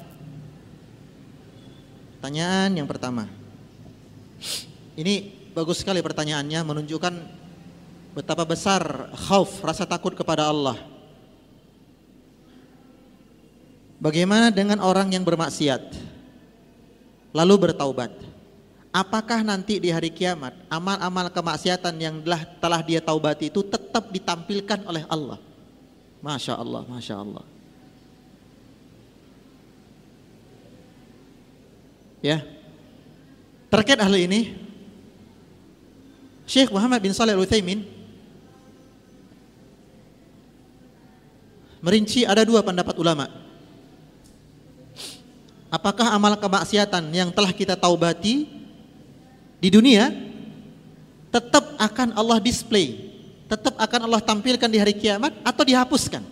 [2.18, 3.28] Pertanyaan yang pertama.
[4.94, 5.14] Ini
[5.52, 7.14] bagus sekali pertanyaannya menunjukkan
[8.14, 10.78] betapa besar khauf, rasa takut kepada Allah.
[13.98, 15.96] Bagaimana dengan orang yang bermaksiat
[17.32, 18.12] lalu bertaubat?
[18.94, 24.86] Apakah nanti di hari kiamat amal-amal kemaksiatan yang telah, telah dia taubati itu tetap ditampilkan
[24.86, 25.42] oleh Allah?
[26.24, 27.44] Masya Allah, Masya Allah.
[32.24, 32.40] Ya,
[33.68, 34.56] terkait hal ini,
[36.48, 37.84] Syekh Muhammad bin Saleh Al-Utsaimin
[41.84, 43.28] merinci ada dua pendapat ulama.
[45.68, 48.48] Apakah amal kemaksiatan yang telah kita taubati
[49.60, 50.08] di dunia
[51.28, 53.13] tetap akan Allah display,
[53.46, 56.22] tetap akan Allah tampilkan di hari kiamat atau dihapuskan?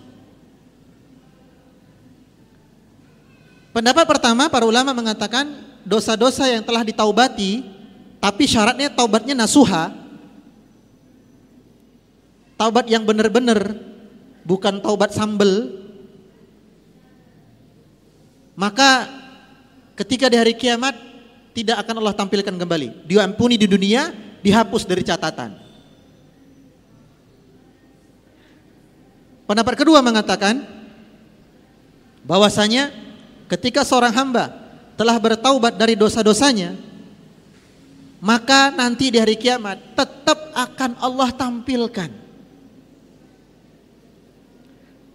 [3.72, 5.48] Pendapat pertama para ulama mengatakan
[5.88, 7.64] dosa-dosa yang telah ditaubati
[8.20, 9.90] tapi syaratnya taubatnya nasuha.
[12.54, 13.74] Taubat yang benar-benar
[14.46, 15.82] bukan taubat sambel,
[18.54, 19.10] maka
[19.98, 20.94] ketika di hari kiamat
[21.56, 23.08] tidak akan Allah tampilkan kembali.
[23.08, 25.61] Diampuni di dunia, dihapus dari catatan.
[29.52, 30.64] Pendapat kedua mengatakan
[32.24, 32.88] bahwasanya
[33.52, 34.48] ketika seorang hamba
[34.96, 36.72] telah bertaubat dari dosa-dosanya,
[38.16, 42.08] maka nanti di hari kiamat tetap akan Allah tampilkan.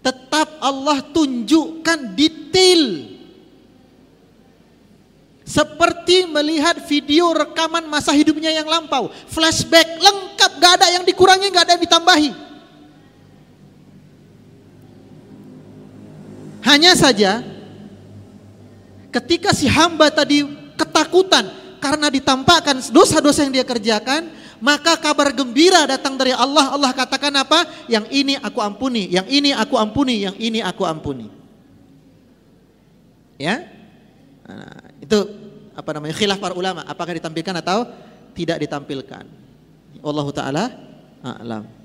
[0.05, 3.09] Tetap Allah tunjukkan detail.
[5.49, 9.09] Seperti melihat video rekaman masa hidupnya yang lampau.
[9.33, 12.46] Flashback lengkap gak ada yang dikurangi gak ada yang ditambahi
[16.67, 17.39] hanya saja
[19.07, 20.43] ketika si hamba tadi
[20.75, 21.47] ketakutan
[21.79, 26.73] karena ditampakkan dosa-dosa yang dia kerjakan maka kabar gembira datang dari Allah.
[26.73, 27.65] Allah katakan apa?
[27.85, 31.29] Yang ini aku ampuni, yang ini aku ampuni, yang ini aku ampuni.
[33.37, 33.69] Ya,
[34.49, 35.29] nah, itu
[35.77, 36.81] apa namanya khilaf para ulama.
[36.89, 37.85] Apakah ditampilkan atau
[38.33, 39.29] tidak ditampilkan?
[40.01, 40.65] Allah Taala
[41.21, 41.76] alam.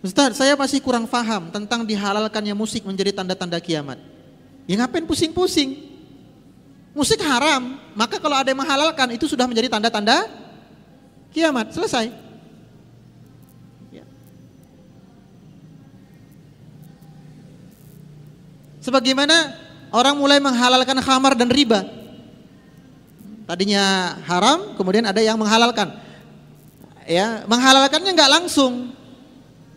[0.00, 4.00] Ustaz, saya masih kurang paham tentang dihalalkannya musik menjadi tanda-tanda kiamat.
[4.64, 5.76] Ya ngapain pusing-pusing?
[6.96, 10.24] Musik haram, maka kalau ada yang menghalalkan itu sudah menjadi tanda-tanda
[11.36, 11.76] kiamat.
[11.76, 12.08] Selesai.
[13.92, 14.08] Ya.
[18.80, 19.52] Sebagaimana
[19.92, 21.84] orang mulai menghalalkan khamar dan riba.
[23.44, 25.92] Tadinya haram, kemudian ada yang menghalalkan.
[27.04, 28.94] Ya, menghalalkannya nggak langsung,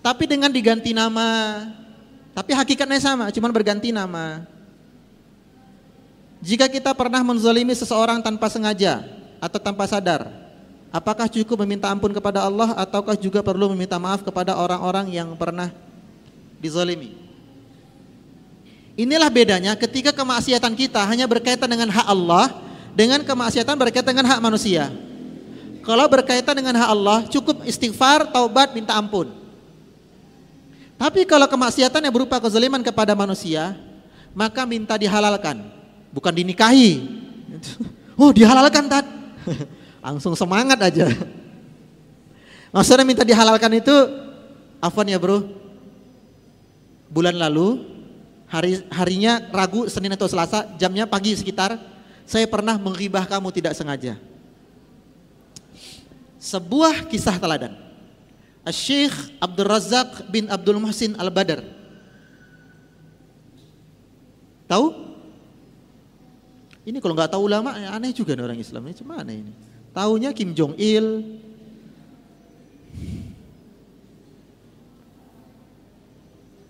[0.03, 1.63] tapi dengan diganti nama.
[2.33, 4.43] Tapi hakikatnya sama, cuma berganti nama.
[6.43, 9.05] Jika kita pernah menzalimi seseorang tanpa sengaja
[9.39, 10.27] atau tanpa sadar,
[10.91, 15.71] apakah cukup meminta ampun kepada Allah ataukah juga perlu meminta maaf kepada orang-orang yang pernah
[16.59, 17.15] dizalimi?
[18.97, 22.49] Inilah bedanya ketika kemaksiatan kita hanya berkaitan dengan hak Allah
[22.97, 24.89] dengan kemaksiatan berkaitan dengan hak manusia.
[25.85, 29.42] Kalau berkaitan dengan hak Allah, cukup istighfar, taubat, minta ampun.
[30.95, 33.75] Tapi kalau kemaksiatan yang berupa kezaliman kepada manusia,
[34.31, 35.61] maka minta dihalalkan,
[36.13, 36.91] bukan dinikahi.
[38.13, 39.09] Oh, dihalalkan tat.
[40.05, 41.09] Langsung semangat aja.
[42.77, 43.95] Maksudnya minta dihalalkan itu
[44.77, 45.49] afwan ya, Bro.
[47.09, 47.81] Bulan lalu
[48.45, 51.73] hari harinya Ragu, Senin atau Selasa, jamnya pagi sekitar
[52.23, 54.15] saya pernah menghibah kamu tidak sengaja.
[56.39, 57.73] Sebuah kisah teladan.
[58.71, 59.11] Syekh
[59.43, 61.59] Abdul Razak bin Abdul Muhsin Al-Badar.
[64.71, 64.87] Tahu?
[66.87, 69.51] Ini kalau nggak tahu ulama ya aneh juga nih orang Islam ini cuma aneh ini.
[69.91, 71.39] Taunya Kim Jong Il.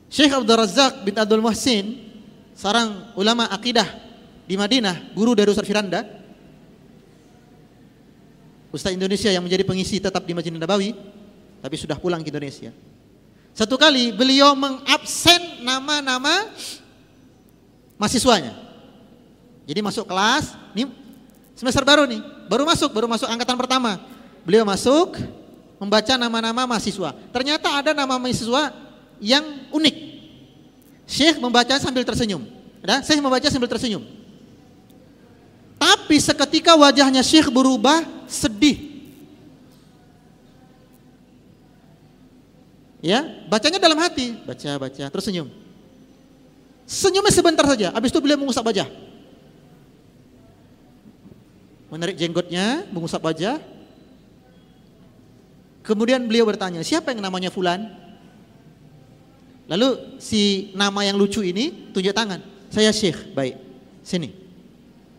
[0.09, 1.97] Syekh Abdul Razak bin Abdul Muhsin,
[2.53, 3.89] seorang ulama akidah
[4.45, 6.05] di Madinah, guru dari Ustaz Firanda.
[8.69, 11.12] Ustaz Indonesia yang menjadi pengisi tetap di Masjid Nabawi
[11.63, 12.75] tapi sudah pulang ke Indonesia.
[13.55, 16.51] Satu kali beliau mengabsen nama-nama
[17.95, 18.51] mahasiswanya.
[19.63, 20.91] Jadi masuk kelas, ini
[21.55, 22.19] semester baru nih,
[22.51, 23.95] baru masuk, baru masuk angkatan pertama.
[24.43, 25.15] Beliau masuk
[25.79, 27.15] membaca nama-nama mahasiswa.
[27.31, 28.75] Ternyata ada nama mahasiswa
[29.23, 29.95] yang unik.
[31.07, 32.43] Syekh membaca sambil tersenyum.
[32.83, 34.03] Ya, Syekh membaca sambil tersenyum.
[35.79, 38.92] Tapi seketika wajahnya Syekh berubah sedih.
[43.03, 43.19] Ya,
[43.51, 45.51] bacanya dalam hati, baca baca terus senyum.
[46.87, 48.87] Senyumnya sebentar saja, habis itu beliau mengusap wajah.
[51.91, 53.59] Menarik jenggotnya, mengusap wajah.
[55.83, 57.91] Kemudian beliau bertanya, siapa yang namanya Fulan?
[59.67, 62.39] Lalu si nama yang lucu ini tunjuk tangan.
[62.71, 63.59] Saya Syekh, baik.
[63.99, 64.31] Sini.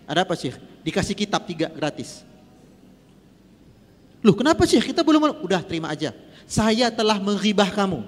[0.09, 0.57] Ada apa Syekh?
[0.81, 2.25] Dikasih kitab tiga gratis.
[4.25, 4.97] Loh kenapa Syekh?
[4.97, 8.05] Kita belum, udah terima aja saya telah menghibah kamu.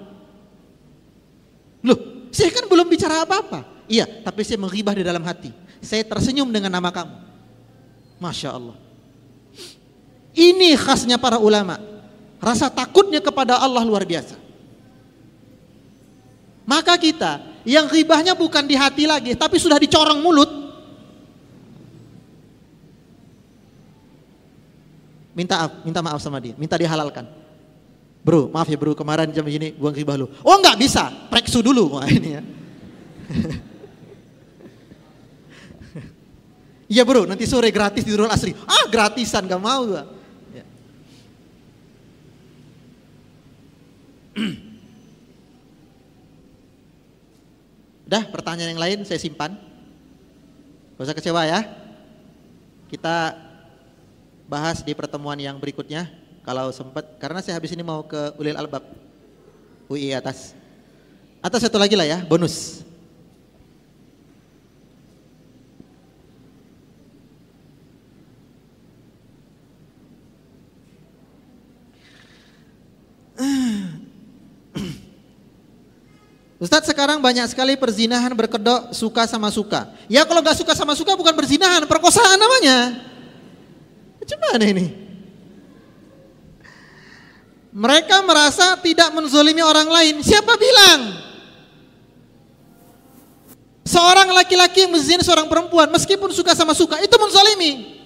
[1.85, 1.99] Loh,
[2.33, 3.65] saya kan belum bicara apa-apa.
[3.87, 5.53] Iya, tapi saya menghibah di dalam hati.
[5.79, 7.15] Saya tersenyum dengan nama kamu.
[8.17, 8.77] Masya Allah.
[10.37, 11.81] Ini khasnya para ulama.
[12.37, 14.37] Rasa takutnya kepada Allah luar biasa.
[16.67, 20.51] Maka kita yang ribahnya bukan di hati lagi, tapi sudah dicorong mulut.
[25.31, 27.36] Minta minta maaf sama dia, minta dihalalkan.
[28.27, 30.27] Bro, maaf ya bro, kemarin jam ini buang ribah lu.
[30.43, 31.95] Oh enggak bisa, preksu dulu.
[31.95, 32.43] Wah ini ya.
[36.91, 38.51] Iya bro, nanti sore gratis di Nurul Asri.
[38.67, 40.03] Ah gratisan, gak mau gua.
[40.51, 40.67] Ya.
[48.11, 49.55] Udah pertanyaan yang lain saya simpan.
[50.99, 51.63] Gak usah kecewa ya.
[52.91, 53.39] Kita
[54.51, 56.16] bahas di pertemuan yang berikutnya
[56.47, 58.79] kalau sempat karena saya habis ini mau ke Ulil Albab
[59.91, 60.55] UI atas
[61.43, 62.87] atau satu lagi lah ya bonus
[76.63, 79.93] Ustadz sekarang banyak sekali perzinahan berkedok suka sama suka.
[80.09, 82.97] Ya kalau nggak suka sama suka bukan perzinahan, perkosaan namanya.
[84.25, 85.06] Gimana ini?
[87.77, 90.25] Mereka merasa tidak menzolimi orang lain.
[90.25, 91.13] Siapa bilang?
[93.85, 98.01] Seorang laki-laki yang seorang perempuan meskipun suka sama suka itu menzolimi.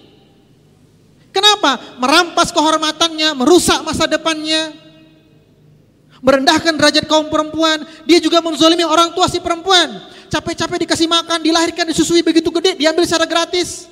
[1.31, 1.79] Kenapa?
[2.03, 4.75] Merampas kehormatannya, merusak masa depannya,
[6.19, 7.87] merendahkan derajat kaum perempuan.
[8.03, 9.87] Dia juga menzolimi orang tua si perempuan.
[10.27, 13.87] Capek-capek dikasih makan, dilahirkan, disusui begitu gede, diambil secara gratis.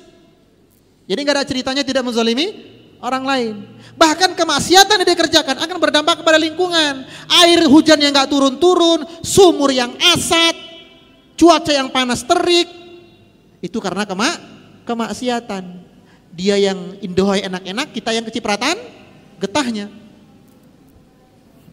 [1.08, 3.54] Jadi nggak ada ceritanya tidak menzolimi orang lain.
[3.96, 7.04] Bahkan kemaksiatan yang dikerjakan akan berdampak kepada lingkungan.
[7.44, 10.56] Air hujan yang gak turun-turun, sumur yang asat,
[11.36, 12.68] cuaca yang panas terik.
[13.60, 14.40] Itu karena kemak
[14.88, 15.64] kemaksiatan.
[16.30, 18.78] Dia yang indohai enak-enak, kita yang kecipratan
[19.42, 19.90] getahnya.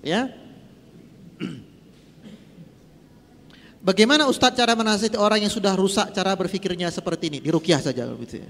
[0.01, 0.33] Ya.
[3.87, 7.39] Bagaimana Ustadz cara menasihati orang yang sudah rusak cara berpikirnya seperti ini?
[7.39, 8.49] Dirukyah saja gitu ya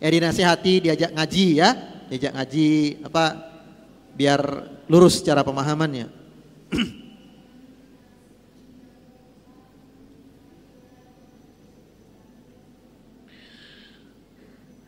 [0.00, 1.76] ya dinasihati, diajak ngaji ya,
[2.08, 2.68] diajak ngaji
[3.04, 3.24] apa
[4.16, 4.40] biar
[4.88, 6.08] lurus cara pemahamannya.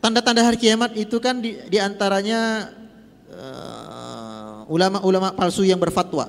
[0.03, 2.67] Tanda-tanda hari kiamat itu kan di, di antaranya
[3.31, 6.27] uh, ulama-ulama palsu yang berfatwa.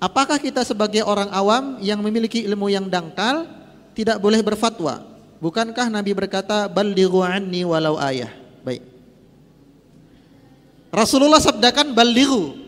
[0.00, 3.44] Apakah kita sebagai orang awam yang memiliki ilmu yang dangkal
[3.92, 5.04] tidak boleh berfatwa?
[5.38, 8.30] Bukankah Nabi berkata balighu anni walau ayah?
[8.66, 8.82] Baik.
[10.90, 12.58] Rasulullah sabdakan balighu.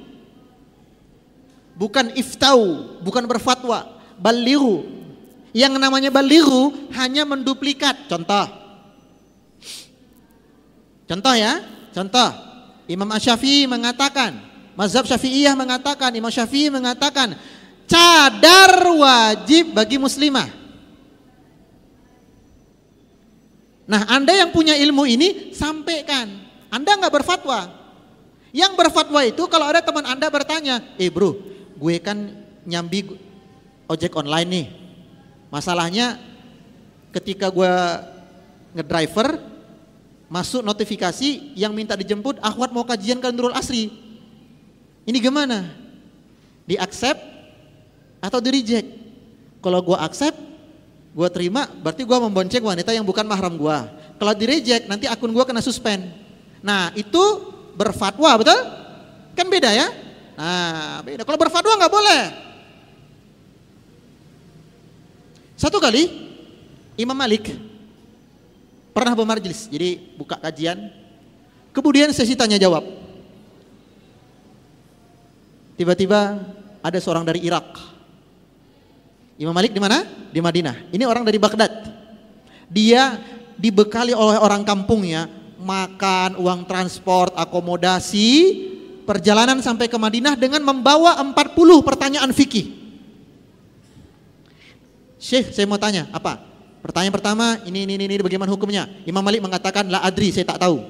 [1.75, 3.89] Bukan iftau, bukan berfatwa.
[4.21, 4.87] Balighu.
[5.51, 8.07] Yang namanya balighu hanya menduplikat.
[8.07, 8.47] Contoh.
[11.11, 11.59] Contoh ya,
[11.91, 12.31] contoh.
[12.87, 14.39] Imam Asy-Syafi'i mengatakan,
[14.79, 17.35] mazhab Syafi'iyah mengatakan, Imam Syafi'i mengatakan,
[17.91, 20.60] cadar wajib bagi muslimah.
[23.91, 26.31] Nah, Anda yang punya ilmu ini sampaikan.
[26.71, 27.67] Anda nggak berfatwa.
[28.55, 31.35] Yang berfatwa itu kalau ada teman Anda bertanya, "Eh, Bro,
[31.75, 32.31] gue kan
[32.63, 33.19] nyambi
[33.91, 34.67] ojek online nih.
[35.51, 36.23] Masalahnya
[37.11, 37.73] ketika gue
[38.79, 39.43] ngedriver
[40.31, 43.91] masuk notifikasi yang minta dijemput akhwat mau kajian Nurul Asri.
[45.03, 45.67] Ini gimana?
[46.63, 47.19] Di accept
[48.23, 48.87] atau di reject?
[49.59, 50.39] Kalau gue accept,
[51.11, 53.79] gue terima berarti gue membonceng wanita yang bukan mahram gue
[54.21, 56.05] kalau di reject nanti akun gue kena suspend.
[56.61, 57.17] Nah itu
[57.73, 58.61] berfatwa betul?
[59.33, 59.89] Kan beda ya?
[60.37, 61.25] Nah beda.
[61.25, 62.23] Kalau berfatwa nggak boleh.
[65.57, 66.05] Satu kali
[67.01, 67.49] Imam Malik
[68.93, 70.93] pernah bermarjilis jadi buka kajian.
[71.73, 72.85] Kemudian sesi tanya jawab.
[75.81, 76.45] Tiba-tiba
[76.85, 77.73] ada seorang dari Irak.
[79.41, 80.05] Imam Malik di mana?
[80.29, 80.93] Di Madinah.
[80.93, 81.73] Ini orang dari Baghdad.
[82.69, 83.17] Dia
[83.57, 88.29] dibekali oleh orang kampungnya makan, uang transport, akomodasi,
[89.09, 91.33] perjalanan sampai ke Madinah dengan membawa 40
[91.81, 92.77] pertanyaan fikih.
[95.17, 96.41] Syekh, saya mau tanya, apa?
[96.85, 98.89] Pertanyaan pertama, ini ini ini, bagaimana hukumnya?
[99.09, 100.81] Imam Malik mengatakan la adri, saya tak tahu.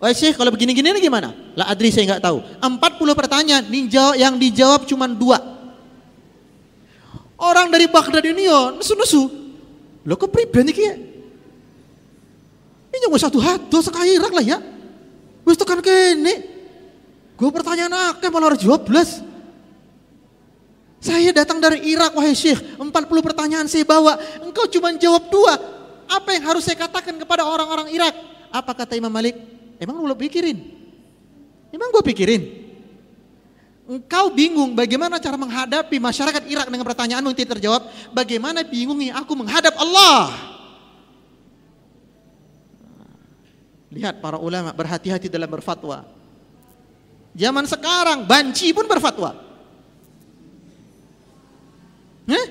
[0.00, 1.32] Oh Syekh, kalau begini-gini ini gimana?
[1.56, 2.40] La adri saya nggak tahu.
[2.60, 2.80] 40
[3.16, 3.64] pertanyaan
[4.16, 5.53] yang dijawab cuma dua.
[7.44, 9.28] Orang dari Baghdad ini yo nesu-nesu.
[10.08, 10.84] Lo kok pribadi iki?
[12.94, 14.58] Ini nggak satu hati sekali Irak lah ya.
[15.44, 16.54] Wis tekan kene.
[17.36, 19.20] Gue pertanyaan akeh malah harus jawab belas.
[21.04, 22.88] Saya datang dari Irak wahai Syekh, 40
[23.20, 25.52] pertanyaan saya bawa, engkau cuma jawab dua.
[26.08, 28.16] Apa yang harus saya katakan kepada orang-orang Irak?
[28.48, 29.36] Apa kata Imam Malik?
[29.76, 30.64] Emang lu pikirin?
[31.68, 32.63] Emang gue pikirin?
[33.84, 37.82] Engkau bingung bagaimana cara menghadapi masyarakat Irak dengan pertanyaanmu yang tidak terjawab.
[38.16, 40.32] Bagaimana bingungnya aku menghadap Allah?
[43.92, 46.08] Lihat para ulama berhati-hati dalam berfatwa.
[47.36, 49.36] Zaman sekarang banci pun berfatwa.
[52.24, 52.46] Hah?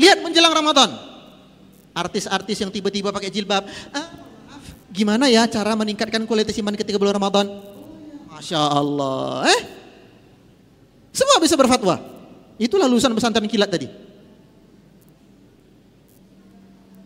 [0.00, 0.96] Lihat menjelang Ramadan.
[1.92, 3.68] Artis-artis yang tiba-tiba pakai jilbab.
[3.92, 4.26] Ah,
[4.96, 7.52] Gimana ya cara meningkatkan kualitas iman ketika bulan Ramadan?
[8.32, 9.44] Masya Allah.
[9.44, 9.60] Eh?
[11.16, 11.96] Semua bisa berfatwa.
[12.60, 13.88] Itulah lulusan pesantren kilat tadi.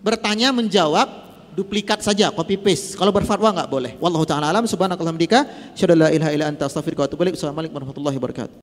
[0.03, 1.07] Bertanya menjawab
[1.55, 2.99] duplikat saja copy paste.
[2.99, 3.93] Kalau berfatwa nggak boleh.
[4.03, 5.47] Wallahu taala alam subhanakallahumma hamdika,
[5.79, 7.39] syada la ilaha illa anta astaghfiruka wa atubu ilaik.
[7.39, 8.59] Assalamualaikum warahmatullahi wabarakatuh.